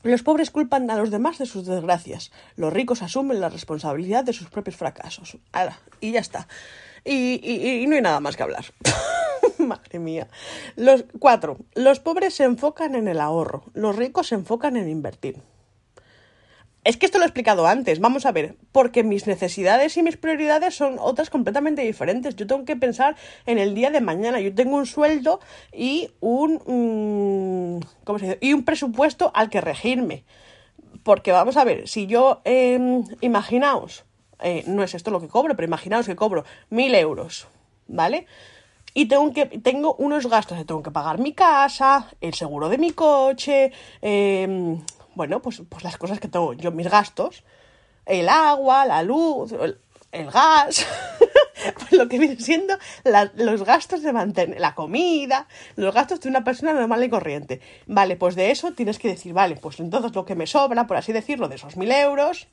Los 0.02 0.22
pobres 0.22 0.50
culpan 0.50 0.90
a 0.90 0.96
los 0.96 1.10
demás 1.10 1.38
de 1.38 1.46
sus 1.46 1.66
desgracias. 1.66 2.30
Los 2.56 2.72
ricos 2.72 3.02
asumen 3.02 3.40
la 3.40 3.50
responsabilidad 3.50 4.24
de 4.24 4.32
sus 4.32 4.48
propios 4.48 4.76
fracasos. 4.76 5.36
Y 6.00 6.12
ya 6.12 6.20
está. 6.20 6.48
Y, 7.04 7.40
y, 7.42 7.82
y 7.82 7.86
no 7.86 7.96
hay 7.96 8.02
nada 8.02 8.20
más 8.20 8.36
que 8.36 8.42
hablar. 8.42 8.64
Madre 9.58 9.98
mía. 9.98 10.28
Los 10.76 11.04
cuatro. 11.18 11.58
Los 11.74 12.00
pobres 12.00 12.34
se 12.34 12.44
enfocan 12.44 12.94
en 12.94 13.08
el 13.08 13.20
ahorro. 13.20 13.64
Los 13.74 13.96
ricos 13.96 14.28
se 14.28 14.36
enfocan 14.36 14.78
en 14.78 14.88
invertir. 14.88 15.36
Es 16.82 16.96
que 16.96 17.04
esto 17.04 17.18
lo 17.18 17.24
he 17.24 17.26
explicado 17.26 17.66
antes, 17.66 18.00
vamos 18.00 18.24
a 18.24 18.32
ver, 18.32 18.56
porque 18.72 19.04
mis 19.04 19.26
necesidades 19.26 19.98
y 19.98 20.02
mis 20.02 20.16
prioridades 20.16 20.74
son 20.74 20.96
otras 20.98 21.28
completamente 21.28 21.82
diferentes. 21.82 22.36
Yo 22.36 22.46
tengo 22.46 22.64
que 22.64 22.74
pensar 22.74 23.16
en 23.44 23.58
el 23.58 23.74
día 23.74 23.90
de 23.90 24.00
mañana. 24.00 24.40
Yo 24.40 24.54
tengo 24.54 24.76
un 24.76 24.86
sueldo 24.86 25.40
y 25.74 26.10
un, 26.20 26.54
mmm, 27.76 27.80
¿cómo 28.04 28.18
se 28.18 28.24
dice? 28.26 28.38
y 28.40 28.54
un 28.54 28.64
presupuesto 28.64 29.30
al 29.34 29.50
que 29.50 29.60
regirme. 29.60 30.24
Porque 31.02 31.32
vamos 31.32 31.58
a 31.58 31.64
ver, 31.64 31.86
si 31.86 32.06
yo, 32.06 32.40
eh, 32.44 33.02
imaginaos, 33.20 34.04
eh, 34.40 34.64
no 34.66 34.82
es 34.82 34.94
esto 34.94 35.10
lo 35.10 35.20
que 35.20 35.28
cobro, 35.28 35.54
pero 35.56 35.66
imaginaos 35.66 36.06
que 36.06 36.16
cobro 36.16 36.44
mil 36.70 36.94
euros, 36.94 37.46
¿vale? 37.88 38.26
Y 38.94 39.06
tengo, 39.06 39.32
que, 39.32 39.46
tengo 39.46 39.94
unos 39.96 40.26
gastos, 40.28 40.64
tengo 40.66 40.82
que 40.82 40.90
pagar 40.90 41.18
mi 41.18 41.32
casa, 41.34 42.08
el 42.20 42.34
seguro 42.34 42.68
de 42.68 42.78
mi 42.78 42.92
coche, 42.92 43.70
eh, 44.02 44.78
bueno, 45.20 45.42
pues, 45.42 45.61
pues 45.68 45.85
las 45.85 45.98
cosas 45.98 46.18
que 46.18 46.28
tengo 46.28 46.54
yo, 46.54 46.72
mis 46.72 46.88
gastos, 46.88 47.44
el 48.06 48.26
agua, 48.26 48.87
la 48.87 49.02
luz, 49.02 49.52
el, 49.52 50.30
gas, 50.30 50.87
pues 51.74 51.92
lo 51.92 52.09
que 52.09 52.18
viene 52.18 52.37
siendo 52.37 52.78
los 53.35 53.62
gastos 53.64 54.02
de 54.02 54.14
mantener, 54.14 54.59
la 54.59 54.74
comida, 54.74 55.46
los 55.76 55.92
gastos 55.92 56.22
de 56.22 56.30
una 56.30 56.42
persona 56.42 56.72
normal 56.72 57.04
y 57.04 57.11
corriente. 57.11 57.61
Vale, 57.87 58.16
pues 58.16 58.35
de 58.35 58.50
eso 58.50 58.72
tienes 58.72 58.98
que 58.98 59.09
decir, 59.09 59.35
vale, 59.35 59.56
pues 59.56 59.78
entonces 59.78 60.14
lo 60.14 60.24
que 60.24 60.35
me 60.35 60.46
sobra, 60.46 60.87
por 60.87 60.96
así 60.96 61.12
decirlo, 61.12 61.50
de 61.50 61.56
esos 61.56 61.76
mil 61.76 61.92
euros, 61.92 62.48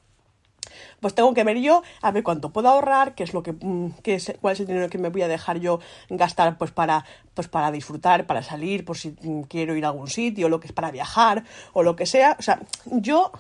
pues 1.00 1.16
tengo 1.16 1.34
que 1.34 1.44
ver 1.44 1.58
yo 1.58 1.84
a 2.02 2.12
ver 2.12 2.24
cuánto 2.24 2.52
puedo 2.52 2.70
ahorrar, 2.70 3.16
qué 3.16 3.24
es 3.24 3.34
lo 3.34 3.44
que, 3.44 3.56
qué 4.04 4.16
es, 4.16 4.34
cuál 4.42 4.54
es 4.54 4.60
el 4.60 4.68
dinero 4.68 4.90
que 4.90 4.98
me 4.98 5.10
voy 5.10 5.22
a 5.22 5.28
dejar 5.28 5.60
yo 5.60 5.80
gastar 6.10 6.58
pues 6.58 6.72
para, 6.72 7.06
pues 7.34 7.48
para 7.48 7.72
disfrutar, 7.72 8.26
para 8.26 8.44
salir, 8.44 8.86
por 8.86 8.98
si 8.98 9.16
quiero 9.48 9.76
ir 9.76 9.86
a 9.86 9.90
algún 9.90 10.08
sitio, 10.08 10.50
lo 10.50 10.60
que 10.60 10.68
es 10.68 10.74
para 10.74 10.92
viajar 10.92 11.44
o 11.74 11.84
lo 11.84 11.96
que 11.96 12.06
sea. 12.06 12.36
O 12.40 12.42
sea, 12.42 12.60
yo, 12.86 13.32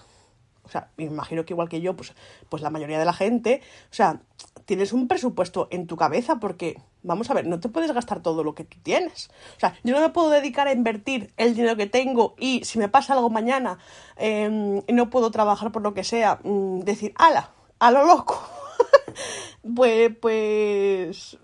o 0.63 0.69
sea, 0.69 0.89
me 0.97 1.05
imagino 1.05 1.45
que 1.45 1.53
igual 1.53 1.69
que 1.69 1.81
yo, 1.81 1.95
pues, 1.95 2.13
pues 2.49 2.61
la 2.61 2.69
mayoría 2.69 2.99
de 2.99 3.05
la 3.05 3.13
gente, 3.13 3.61
o 3.91 3.93
sea, 3.93 4.19
tienes 4.65 4.93
un 4.93 5.07
presupuesto 5.07 5.67
en 5.71 5.87
tu 5.87 5.97
cabeza 5.97 6.37
porque, 6.39 6.81
vamos 7.03 7.29
a 7.29 7.33
ver, 7.33 7.47
no 7.47 7.59
te 7.59 7.69
puedes 7.69 7.91
gastar 7.91 8.21
todo 8.21 8.43
lo 8.43 8.55
que 8.55 8.63
tú 8.63 8.77
tienes. 8.83 9.29
O 9.55 9.59
sea, 9.59 9.75
yo 9.83 9.93
no 9.93 10.01
me 10.01 10.09
puedo 10.09 10.29
dedicar 10.29 10.67
a 10.67 10.73
invertir 10.73 11.31
el 11.37 11.55
dinero 11.55 11.75
que 11.75 11.87
tengo 11.87 12.35
y 12.39 12.63
si 12.63 12.79
me 12.79 12.89
pasa 12.89 13.13
algo 13.13 13.29
mañana 13.29 13.77
y 14.19 14.93
no 14.93 15.09
puedo 15.09 15.31
trabajar 15.31 15.71
por 15.71 15.81
lo 15.81 15.93
que 15.93 16.03
sea, 16.03 16.39
mmm, 16.43 16.79
decir, 16.79 17.13
ala, 17.17 17.51
a 17.79 17.91
lo 17.91 18.05
loco. 18.05 18.41
pues, 19.75 20.11
pues, 20.19 21.37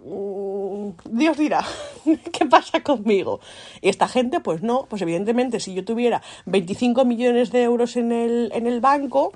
Dios 1.05 1.37
dirá, 1.37 1.65
¿qué 2.31 2.45
pasa 2.45 2.81
conmigo? 2.81 3.39
Y 3.81 3.89
esta 3.89 4.07
gente, 4.07 4.39
pues 4.39 4.61
no, 4.61 4.85
pues 4.89 5.01
evidentemente 5.01 5.59
si 5.59 5.73
yo 5.73 5.85
tuviera 5.85 6.21
25 6.45 7.05
millones 7.05 7.51
de 7.51 7.63
euros 7.63 7.95
en 7.95 8.11
el, 8.11 8.51
en 8.53 8.67
el 8.67 8.81
banco, 8.81 9.33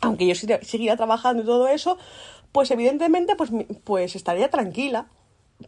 aunque 0.00 0.26
yo 0.26 0.34
siguiera 0.62 0.96
trabajando 0.96 1.42
y 1.42 1.46
todo 1.46 1.68
eso, 1.68 1.98
pues 2.54 2.70
evidentemente 2.70 3.34
pues, 3.34 3.50
pues 3.82 4.14
estaría 4.14 4.48
tranquila. 4.48 5.08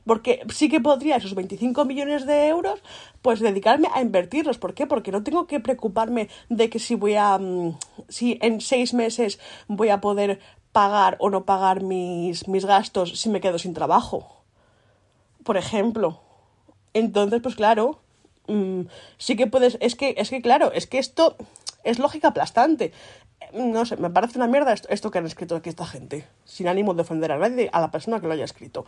Porque 0.05 0.43
sí 0.53 0.69
que 0.69 0.81
podría 0.81 1.17
esos 1.17 1.35
25 1.35 1.85
millones 1.85 2.27
de 2.27 2.47
euros, 2.47 2.81
pues 3.23 3.41
dedicarme 3.41 3.89
a 3.93 4.03
invertirlos. 4.03 4.59
¿Por 4.59 4.73
qué? 4.75 4.87
Porque 4.87 5.11
no 5.11 5.25
tengo 5.25 5.49
que 5.49 5.59
preocuparme 5.59 6.29
de 6.49 6.71
que 6.71 6.79
si 6.79 6.95
voy 6.95 7.15
a, 7.15 7.41
si 8.09 8.39
en 8.41 8.61
seis 8.61 8.95
meses 8.95 9.41
voy 9.67 9.89
a 9.89 10.01
poder 10.01 10.39
pagar 10.71 11.17
o 11.19 11.29
no 11.29 11.45
pagar 11.45 11.83
mis, 11.83 12.47
mis 12.47 12.65
gastos 12.65 13.19
si 13.19 13.31
me 13.31 13.41
quedo 13.41 13.59
sin 13.59 13.75
trabajo. 13.75 14.45
Por 15.43 15.57
ejemplo. 15.57 16.21
Entonces, 16.95 17.41
pues 17.43 17.57
claro, 17.57 17.99
mm, 18.47 18.83
sí 19.19 19.35
que 19.35 19.49
puedes. 19.49 19.77
Es 19.81 19.97
que, 19.97 20.15
es 20.19 20.31
que, 20.31 20.41
claro, 20.41 20.71
es 20.73 20.87
que 20.87 20.99
esto 20.99 21.37
es 21.83 21.99
lógica 21.99 22.29
aplastante. 22.29 22.93
No 23.53 23.87
sé, 23.87 23.97
me 23.97 24.11
parece 24.11 24.39
una 24.39 24.49
mierda 24.49 24.75
esto, 24.89 25.11
que 25.11 25.19
han 25.19 25.27
escrito 25.27 25.57
aquí 25.57 25.69
esta 25.69 25.87
gente. 25.87 26.27
Sin 26.45 26.69
ánimo 26.69 26.95
de 26.95 27.03
ofender 27.03 27.33
a 27.33 27.39
nadie, 27.39 27.71
a 27.73 27.81
la 27.81 27.91
persona 27.91 28.21
que 28.21 28.27
lo 28.27 28.33
haya 28.33 28.45
escrito. 28.45 28.85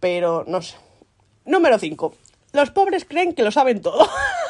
Pero 0.00 0.44
no 0.46 0.62
sé. 0.62 0.76
Número 1.44 1.78
5. 1.78 2.14
Los 2.52 2.70
pobres 2.70 3.04
creen 3.04 3.34
que 3.34 3.42
lo 3.42 3.50
saben 3.50 3.82
todo. 3.82 4.08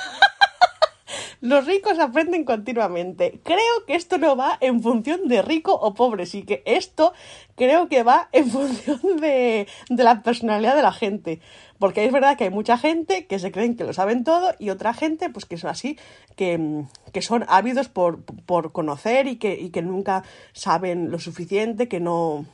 Los 1.41 1.67
ricos 1.67 1.99
aprenden 2.01 2.45
continuamente. 2.45 3.41
Creo 3.45 3.85
que 3.87 3.95
esto 3.95 4.19
no 4.19 4.37
va 4.37 4.59
en 4.61 4.83
función 4.83 5.29
de 5.29 5.43
rico 5.43 5.73
o 5.73 5.95
pobre, 5.95 6.27
sí 6.27 6.43
que 6.43 6.63
esto 6.67 7.13
creo 7.55 7.89
que 7.89 8.03
va 8.03 8.29
en 8.33 8.51
función 8.51 9.21
de, 9.21 9.69
de 9.89 10.05
la 10.05 10.23
personalidad 10.23 10.75
de 10.75 10.83
la 10.83 10.93
gente. 10.93 11.41
Porque 11.79 12.05
es 12.05 12.13
verdad 12.13 12.37
que 12.37 12.45
hay 12.45 12.51
mucha 12.51 12.77
gente 12.77 13.27
que 13.27 13.39
se 13.39 13.53
creen 13.53 13.77
que 13.77 13.85
lo 13.85 13.93
saben 13.93 14.25
todo 14.25 14.53
y 14.59 14.71
otra 14.71 14.95
gente, 14.95 15.31
pues 15.31 15.45
que 15.45 15.59
son 15.59 15.71
así, 15.71 15.97
que, 16.35 16.85
que 17.13 17.23
son 17.23 17.45
ávidos 17.49 17.89
por, 17.89 18.23
por 18.25 18.73
conocer 18.73 19.29
y 19.29 19.37
que, 19.37 19.55
y 19.55 19.71
que 19.71 19.83
nunca 19.83 20.25
saben 20.53 21.13
lo 21.13 21.21
suficiente, 21.21 21.87
que 21.87 22.01
no, 22.01 22.47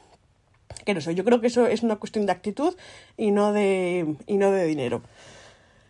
que 0.85 0.93
no 0.93 1.01
sé, 1.01 1.15
yo 1.15 1.25
creo 1.25 1.41
que 1.41 1.47
eso 1.47 1.67
es 1.67 1.83
una 1.83 1.97
cuestión 1.97 2.27
de 2.27 2.33
actitud 2.33 2.77
y 3.17 3.31
no 3.31 3.53
de, 3.55 4.15
y 4.27 4.37
no 4.37 4.51
de 4.51 4.67
dinero. 4.67 5.03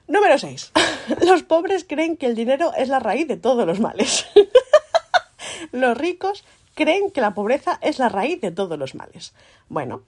Número 0.07 0.39
6. 0.39 0.73
Los 1.27 1.43
pobres 1.43 1.85
creen 1.85 2.17
que 2.17 2.27
el 2.27 2.35
dinero 2.35 2.73
es 2.77 2.89
la 2.89 3.01
raíz 3.01 3.27
de 3.29 3.37
todos 3.37 3.67
los 3.67 3.81
males. 3.81 4.27
los 5.73 5.97
ricos 5.97 6.45
creen 6.75 7.11
que 7.11 7.21
la 7.21 7.35
pobreza 7.35 7.79
es 7.83 7.99
la 7.99 8.09
raíz 8.09 8.41
de 8.41 8.51
todos 8.51 8.79
los 8.79 8.95
males. 8.95 9.35
Bueno, 9.69 10.03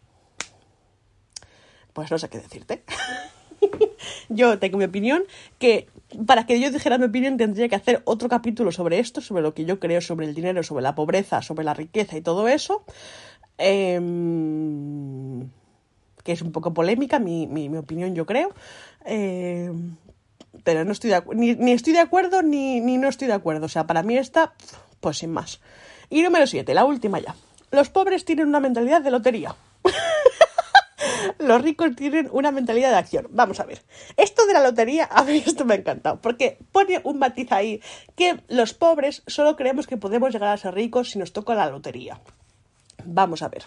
pues 1.92 2.10
no 2.10 2.18
sé 2.18 2.28
qué 2.28 2.38
decirte. 2.38 2.82
yo 4.28 4.58
tengo 4.58 4.78
mi 4.78 4.84
opinión, 4.84 5.24
que 5.58 5.88
para 6.26 6.46
que 6.46 6.60
yo 6.60 6.70
dijera 6.70 6.98
mi 6.98 7.06
opinión 7.06 7.36
tendría 7.36 7.68
que 7.68 7.76
hacer 7.76 8.02
otro 8.04 8.28
capítulo 8.28 8.72
sobre 8.72 8.98
esto, 8.98 9.20
sobre 9.20 9.42
lo 9.42 9.54
que 9.54 9.64
yo 9.64 9.80
creo 9.80 10.00
sobre 10.00 10.26
el 10.26 10.34
dinero, 10.34 10.62
sobre 10.62 10.82
la 10.82 10.94
pobreza, 10.94 11.42
sobre 11.42 11.64
la 11.64 11.74
riqueza 11.74 12.16
y 12.16 12.22
todo 12.22 12.48
eso. 12.48 12.84
Eh, 13.58 14.00
que 16.26 16.32
es 16.32 16.42
un 16.42 16.50
poco 16.50 16.74
polémica, 16.74 17.20
mi, 17.20 17.46
mi, 17.46 17.68
mi 17.68 17.78
opinión 17.78 18.14
yo 18.14 18.26
creo. 18.26 18.52
Eh, 19.06 19.70
pero 20.64 20.84
no 20.84 20.92
estoy 20.92 21.10
de 21.10 21.22
ni, 21.34 21.54
ni 21.54 21.72
estoy 21.72 21.92
de 21.92 22.00
acuerdo 22.00 22.42
ni, 22.42 22.80
ni 22.80 22.98
no 22.98 23.08
estoy 23.08 23.28
de 23.28 23.34
acuerdo. 23.34 23.66
O 23.66 23.68
sea, 23.68 23.86
para 23.86 24.02
mí 24.02 24.18
está, 24.18 24.54
pues 25.00 25.18
sin 25.18 25.30
más. 25.30 25.60
Y 26.10 26.22
número 26.22 26.46
7, 26.46 26.74
la 26.74 26.84
última 26.84 27.20
ya. 27.20 27.34
Los 27.70 27.88
pobres 27.88 28.24
tienen 28.24 28.48
una 28.48 28.60
mentalidad 28.60 29.02
de 29.02 29.10
lotería. 29.10 29.54
Los 31.38 31.62
ricos 31.62 31.94
tienen 31.96 32.28
una 32.32 32.50
mentalidad 32.50 32.90
de 32.90 32.96
acción. 32.96 33.26
Vamos 33.30 33.60
a 33.60 33.64
ver. 33.64 33.82
Esto 34.16 34.46
de 34.46 34.52
la 34.52 34.62
lotería, 34.62 35.08
a 35.10 35.24
mí 35.24 35.42
esto 35.44 35.64
me 35.64 35.74
ha 35.74 35.76
encantado. 35.76 36.20
Porque 36.20 36.58
pone 36.72 37.00
un 37.04 37.18
matiz 37.18 37.52
ahí 37.52 37.80
que 38.16 38.40
los 38.48 38.74
pobres 38.74 39.22
solo 39.26 39.56
creemos 39.56 39.86
que 39.86 39.96
podemos 39.96 40.32
llegar 40.32 40.50
a 40.50 40.56
ser 40.56 40.74
ricos 40.74 41.10
si 41.10 41.18
nos 41.18 41.32
toca 41.32 41.54
la 41.54 41.70
lotería. 41.70 42.20
Vamos 43.04 43.42
a 43.42 43.48
ver. 43.48 43.64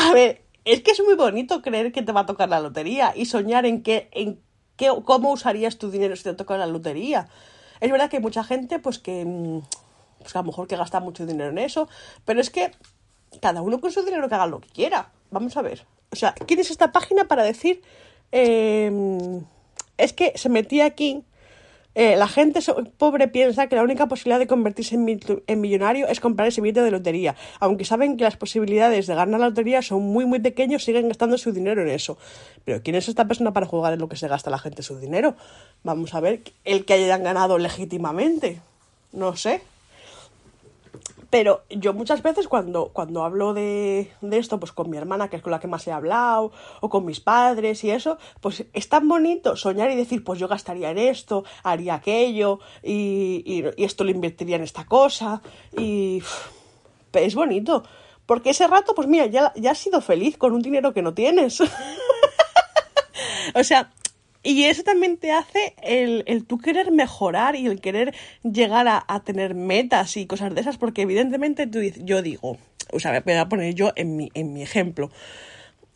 A 0.00 0.12
ver, 0.14 0.42
es 0.64 0.80
que 0.80 0.92
es 0.92 1.02
muy 1.02 1.14
bonito 1.14 1.60
creer 1.60 1.92
que 1.92 2.00
te 2.00 2.12
va 2.12 2.20
a 2.20 2.26
tocar 2.26 2.48
la 2.48 2.60
lotería 2.60 3.12
y 3.14 3.26
soñar 3.26 3.66
en 3.66 3.82
qué, 3.82 4.08
en 4.12 4.40
qué, 4.76 4.90
cómo 5.04 5.30
usarías 5.30 5.76
tu 5.76 5.90
dinero 5.90 6.16
si 6.16 6.24
te 6.24 6.32
toca 6.32 6.56
la 6.56 6.66
lotería. 6.66 7.28
Es 7.80 7.90
verdad 7.90 8.08
que 8.08 8.16
hay 8.16 8.22
mucha 8.22 8.42
gente, 8.42 8.78
pues 8.78 8.98
que, 8.98 9.60
pues 10.18 10.34
a 10.34 10.38
lo 10.38 10.46
mejor 10.46 10.68
que 10.68 10.76
gasta 10.76 11.00
mucho 11.00 11.26
dinero 11.26 11.50
en 11.50 11.58
eso, 11.58 11.86
pero 12.24 12.40
es 12.40 12.48
que 12.48 12.72
cada 13.42 13.60
uno 13.60 13.78
con 13.78 13.92
su 13.92 14.02
dinero 14.02 14.26
que 14.28 14.34
haga 14.34 14.46
lo 14.46 14.60
que 14.60 14.68
quiera. 14.68 15.10
Vamos 15.30 15.56
a 15.58 15.62
ver. 15.62 15.84
O 16.12 16.16
sea, 16.16 16.32
¿quién 16.32 16.60
es 16.60 16.70
esta 16.70 16.92
página 16.92 17.24
para 17.26 17.42
decir? 17.42 17.82
Eh, 18.32 18.90
es 19.98 20.14
que 20.14 20.32
se 20.36 20.48
metía 20.48 20.86
aquí 20.86 21.24
eh, 22.00 22.16
la 22.16 22.28
gente 22.28 22.60
pobre 22.96 23.28
piensa 23.28 23.66
que 23.66 23.76
la 23.76 23.82
única 23.82 24.06
posibilidad 24.06 24.38
de 24.38 24.46
convertirse 24.46 24.94
en, 24.94 25.60
millonario 25.60 26.08
es 26.08 26.18
comprar 26.18 26.48
ese 26.48 26.62
billete 26.62 26.80
de 26.80 26.90
lotería. 26.90 27.36
Aunque 27.58 27.84
saben 27.84 28.16
que 28.16 28.24
las 28.24 28.38
posibilidades 28.38 29.06
de 29.06 29.14
ganar 29.14 29.38
la 29.38 29.50
lotería 29.50 29.82
son 29.82 30.04
muy, 30.04 30.24
muy 30.24 30.40
pequeños, 30.40 30.82
siguen 30.82 31.08
gastando 31.08 31.36
su 31.36 31.52
dinero 31.52 31.82
en 31.82 31.88
eso. 31.88 32.16
Pero 32.64 32.82
¿quién 32.82 32.96
es 32.96 33.10
esta 33.10 33.26
persona 33.26 33.52
para 33.52 33.66
jugar 33.66 33.92
en 33.92 33.98
lo 33.98 34.08
que 34.08 34.16
se 34.16 34.28
gasta 34.28 34.48
la 34.48 34.56
gente 34.56 34.82
su 34.82 34.98
dinero? 34.98 35.36
Vamos 35.82 36.14
a 36.14 36.20
ver, 36.20 36.40
el 36.64 36.86
que 36.86 36.94
hayan 36.94 37.22
ganado 37.22 37.58
legítimamente. 37.58 38.62
No 39.12 39.36
sé. 39.36 39.60
Pero 41.30 41.62
yo 41.70 41.94
muchas 41.94 42.22
veces 42.22 42.48
cuando, 42.48 42.88
cuando 42.92 43.24
hablo 43.24 43.54
de, 43.54 44.10
de, 44.20 44.38
esto, 44.38 44.58
pues 44.58 44.72
con 44.72 44.90
mi 44.90 44.96
hermana, 44.96 45.30
que 45.30 45.36
es 45.36 45.42
con 45.42 45.52
la 45.52 45.60
que 45.60 45.68
más 45.68 45.86
he 45.86 45.92
hablado, 45.92 46.50
o 46.80 46.88
con 46.88 47.04
mis 47.04 47.20
padres 47.20 47.84
y 47.84 47.90
eso, 47.90 48.18
pues 48.40 48.64
es 48.72 48.88
tan 48.88 49.08
bonito 49.08 49.56
soñar 49.56 49.90
y 49.92 49.96
decir, 49.96 50.24
pues 50.24 50.40
yo 50.40 50.48
gastaría 50.48 50.90
en 50.90 50.98
esto, 50.98 51.44
haría 51.62 51.94
aquello, 51.94 52.58
y, 52.82 53.42
y, 53.46 53.84
esto 53.84 54.02
lo 54.02 54.10
invertiría 54.10 54.56
en 54.56 54.64
esta 54.64 54.84
cosa, 54.86 55.40
y 55.78 56.20
es 57.12 57.34
bonito. 57.36 57.84
Porque 58.26 58.50
ese 58.50 58.66
rato, 58.66 58.94
pues 58.94 59.08
mira, 59.08 59.26
ya, 59.26 59.52
ya 59.56 59.72
has 59.72 59.78
sido 59.78 60.00
feliz 60.00 60.36
con 60.36 60.52
un 60.52 60.62
dinero 60.62 60.92
que 60.92 61.02
no 61.02 61.14
tienes. 61.14 61.60
o 63.54 63.64
sea, 63.64 63.90
y 64.42 64.64
eso 64.64 64.82
también 64.82 65.18
te 65.18 65.32
hace 65.32 65.74
el, 65.82 66.24
el 66.26 66.46
tú 66.46 66.58
querer 66.58 66.92
mejorar 66.92 67.56
y 67.56 67.66
el 67.66 67.80
querer 67.80 68.14
llegar 68.42 68.88
a, 68.88 69.04
a, 69.06 69.22
tener 69.22 69.54
metas 69.54 70.16
y 70.16 70.26
cosas 70.26 70.54
de 70.54 70.60
esas, 70.60 70.78
porque 70.78 71.02
evidentemente 71.02 71.66
tú, 71.66 71.80
yo 71.80 72.22
digo, 72.22 72.56
o 72.92 73.00
sea, 73.00 73.20
voy 73.20 73.34
a 73.34 73.48
poner 73.48 73.74
yo 73.74 73.92
en 73.96 74.16
mi, 74.16 74.30
en 74.34 74.52
mi 74.52 74.62
ejemplo. 74.62 75.10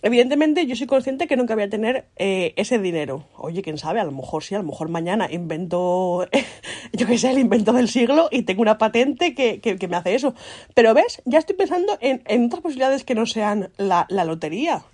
Evidentemente 0.03 0.67
yo 0.67 0.77
soy 0.77 0.87
consciente 0.87 1.27
que 1.27 1.35
nunca 1.35 1.55
voy 1.55 1.65
a 1.65 1.71
tener 1.71 2.05
eh, 2.17 2.53
ese 2.57 2.79
dinero. 2.79 3.25
Oye, 3.39 3.63
quién 3.63 3.79
sabe, 3.79 4.01
a 4.01 4.05
lo 4.05 4.13
mejor 4.13 4.45
sí, 4.45 4.55
a 4.55 4.59
lo 4.59 4.65
mejor 4.65 4.91
mañana 4.91 5.33
invento, 5.33 6.29
yo 6.93 7.07
qué 7.07 7.17
sé, 7.17 7.31
el 7.31 7.39
invento 7.39 7.73
del 7.73 7.89
siglo 7.89 8.29
y 8.31 8.43
tengo 8.43 8.61
una 8.61 8.77
patente 8.77 9.35
que, 9.35 9.63
que, 9.63 9.79
que 9.79 9.89
me 9.89 9.97
hace 9.97 10.15
eso. 10.15 10.35
Pero 10.75 10.93
ves, 10.93 11.23
ya 11.25 11.39
estoy 11.39 11.57
pensando 11.57 11.97
en, 12.03 12.23
en 12.27 12.45
otras 12.45 12.61
posibilidades 12.61 13.05
que 13.05 13.15
no 13.15 13.25
sean 13.25 13.71
la, 13.79 14.05
la 14.11 14.27
lotería. 14.27 14.85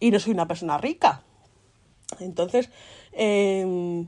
Y 0.00 0.10
no 0.10 0.18
soy 0.20 0.32
una 0.32 0.48
persona 0.48 0.78
rica. 0.78 1.22
Entonces, 2.20 2.70
eh, 3.12 4.04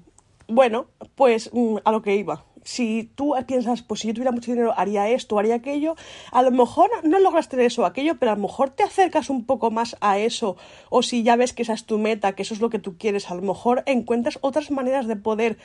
bueno, 0.47 0.87
pues 1.15 1.51
mm, 1.53 1.77
a 1.85 1.93
lo 1.93 2.03
que 2.03 2.17
iba. 2.17 2.45
Si 2.65 3.11
tú 3.15 3.35
piensas, 3.47 3.83
pues 3.83 4.01
si 4.01 4.09
yo 4.09 4.15
tuviera 4.15 4.33
mucho 4.33 4.51
dinero 4.51 4.75
haría 4.77 5.09
esto, 5.09 5.39
haría 5.39 5.55
aquello, 5.55 5.95
a 6.33 6.43
lo 6.43 6.51
mejor 6.51 6.91
no 7.03 7.19
logras 7.19 7.49
tener 7.49 7.67
eso 7.67 7.83
o 7.83 7.85
aquello, 7.87 8.19
pero 8.19 8.33
a 8.33 8.35
lo 8.35 8.43
mejor 8.43 8.71
te 8.71 8.83
acercas 8.83 9.31
un 9.31 9.47
poco 9.47 9.71
más 9.71 9.97
a 10.01 10.19
eso, 10.19 10.57
o 10.91 11.03
si 11.03 11.23
ya 11.23 11.37
ves 11.37 11.55
que 11.55 11.63
esa 11.63 11.73
es 11.73 11.87
tu 11.87 11.99
meta, 11.99 12.33
que 12.33 12.43
eso 12.43 12.53
es 12.53 12.61
lo 12.61 12.69
que 12.69 12.79
tú 12.79 12.99
quieres, 12.99 13.31
a 13.31 13.35
lo 13.35 13.43
mejor 13.43 13.85
encuentras 13.87 14.39
otras 14.43 14.71
maneras 14.71 15.07
de 15.07 15.17
poder 15.17 15.59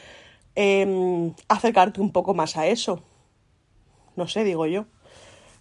eh, 0.55 1.33
acercarte 1.49 1.99
un 1.99 2.11
poco 2.11 2.33
más 2.33 2.55
a 2.57 2.67
eso. 2.67 3.01
No 4.15 4.27
sé, 4.27 4.43
digo 4.43 4.65
yo. 4.67 4.85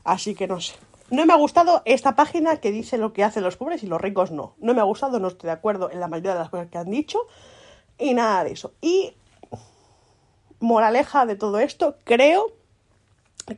Así 0.04 0.34
que 0.34 0.46
no 0.46 0.60
sé. 0.60 0.74
No 1.12 1.26
me 1.26 1.34
ha 1.34 1.36
gustado 1.36 1.82
esta 1.84 2.16
página 2.16 2.56
que 2.56 2.72
dice 2.72 2.96
lo 2.96 3.12
que 3.12 3.22
hacen 3.22 3.42
los 3.42 3.58
pobres 3.58 3.82
y 3.82 3.86
los 3.86 4.00
ricos 4.00 4.30
no. 4.30 4.54
No 4.58 4.72
me 4.72 4.80
ha 4.80 4.84
gustado, 4.84 5.20
no 5.20 5.28
estoy 5.28 5.48
de 5.48 5.52
acuerdo 5.52 5.90
en 5.90 6.00
la 6.00 6.08
mayoría 6.08 6.32
de 6.32 6.38
las 6.38 6.48
cosas 6.48 6.68
que 6.68 6.78
han 6.78 6.90
dicho 6.90 7.18
y 7.98 8.14
nada 8.14 8.44
de 8.44 8.52
eso. 8.52 8.72
Y 8.80 9.12
moraleja 10.58 11.26
de 11.26 11.36
todo 11.36 11.58
esto, 11.58 11.96
creo 12.04 12.52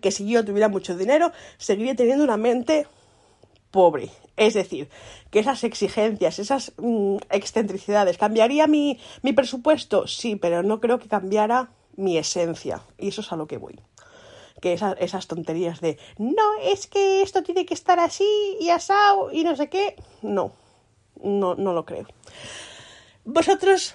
que 0.01 0.11
si 0.11 0.29
yo 0.29 0.45
tuviera 0.45 0.69
mucho 0.69 0.97
dinero, 0.97 1.31
seguiría 1.57 1.95
teniendo 1.95 2.25
una 2.25 2.37
mente 2.37 2.89
pobre. 3.71 4.11
Es 4.37 4.55
decir, 4.55 4.89
que 5.31 5.39
esas 5.39 5.63
exigencias, 5.63 6.41
esas 6.41 6.73
mmm, 6.77 7.19
excentricidades, 7.31 8.19
¿cambiaría 8.19 8.67
mi, 8.67 8.99
mi 9.23 9.33
presupuesto? 9.33 10.09
Sí, 10.09 10.35
pero 10.35 10.65
no 10.65 10.81
creo 10.81 10.99
que 10.99 11.07
cambiara 11.07 11.71
mi 11.95 12.19
esencia. 12.19 12.81
Y 12.99 13.11
eso 13.11 13.21
es 13.21 13.31
a 13.31 13.37
lo 13.37 13.47
que 13.47 13.59
voy 13.59 13.79
que 14.65 14.73
esas, 14.73 15.27
tonterías 15.27 15.83
de 15.83 15.99
no, 16.17 16.49
es 16.63 16.87
que 16.87 17.21
esto 17.21 17.43
tiene 17.43 17.67
que 17.67 17.75
estar 17.75 18.01
así 18.01 18.57
y 18.59 18.71
asado 18.71 19.31
y 19.31 19.45
no 19.45 19.55
sé 19.57 19.69
qué. 19.69 19.95
No, 20.23 20.53
no, 21.23 21.55
no 21.55 21.75
lo 21.75 21.85
creo. 21.85 22.07
Vosotros, 23.27 23.95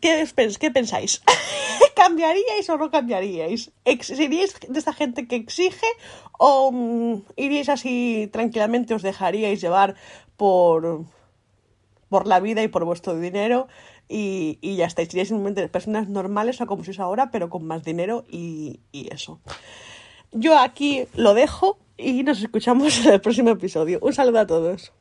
¿qué, 0.00 0.26
qué 0.58 0.70
pensáis? 0.72 1.22
¿Cambiaríais 1.94 2.68
o 2.68 2.76
no 2.76 2.90
cambiaríais? 2.90 3.70
¿Seríais 4.00 4.58
de 4.68 4.78
esta 4.78 4.92
gente 4.92 5.28
que 5.28 5.36
exige 5.36 5.86
o 6.36 6.68
um, 6.68 7.22
iríais 7.36 7.68
así 7.68 8.28
tranquilamente, 8.32 8.92
os 8.92 9.02
dejaríais 9.02 9.60
llevar 9.60 9.94
por, 10.36 11.06
por 12.08 12.26
la 12.26 12.40
vida 12.40 12.64
y 12.64 12.68
por 12.68 12.84
vuestro 12.84 13.14
dinero 13.14 13.68
y, 14.08 14.58
y 14.60 14.76
ya 14.76 14.86
estáis. 14.86 15.08
Seríais 15.08 15.28
simplemente 15.28 15.68
personas 15.68 16.08
normales 16.08 16.60
o 16.60 16.66
como 16.66 16.84
sois 16.84 17.00
ahora, 17.00 17.30
pero 17.30 17.50
con 17.50 17.66
más 17.66 17.84
dinero 17.84 18.24
y, 18.30 18.80
y 18.92 19.12
eso. 19.12 19.40
Yo 20.32 20.58
aquí 20.58 21.06
lo 21.14 21.34
dejo 21.34 21.78
y 21.96 22.22
nos 22.22 22.42
escuchamos 22.42 23.04
en 23.06 23.14
el 23.14 23.20
próximo 23.20 23.50
episodio. 23.50 23.98
Un 24.02 24.12
saludo 24.12 24.40
a 24.40 24.46
todos. 24.46 24.92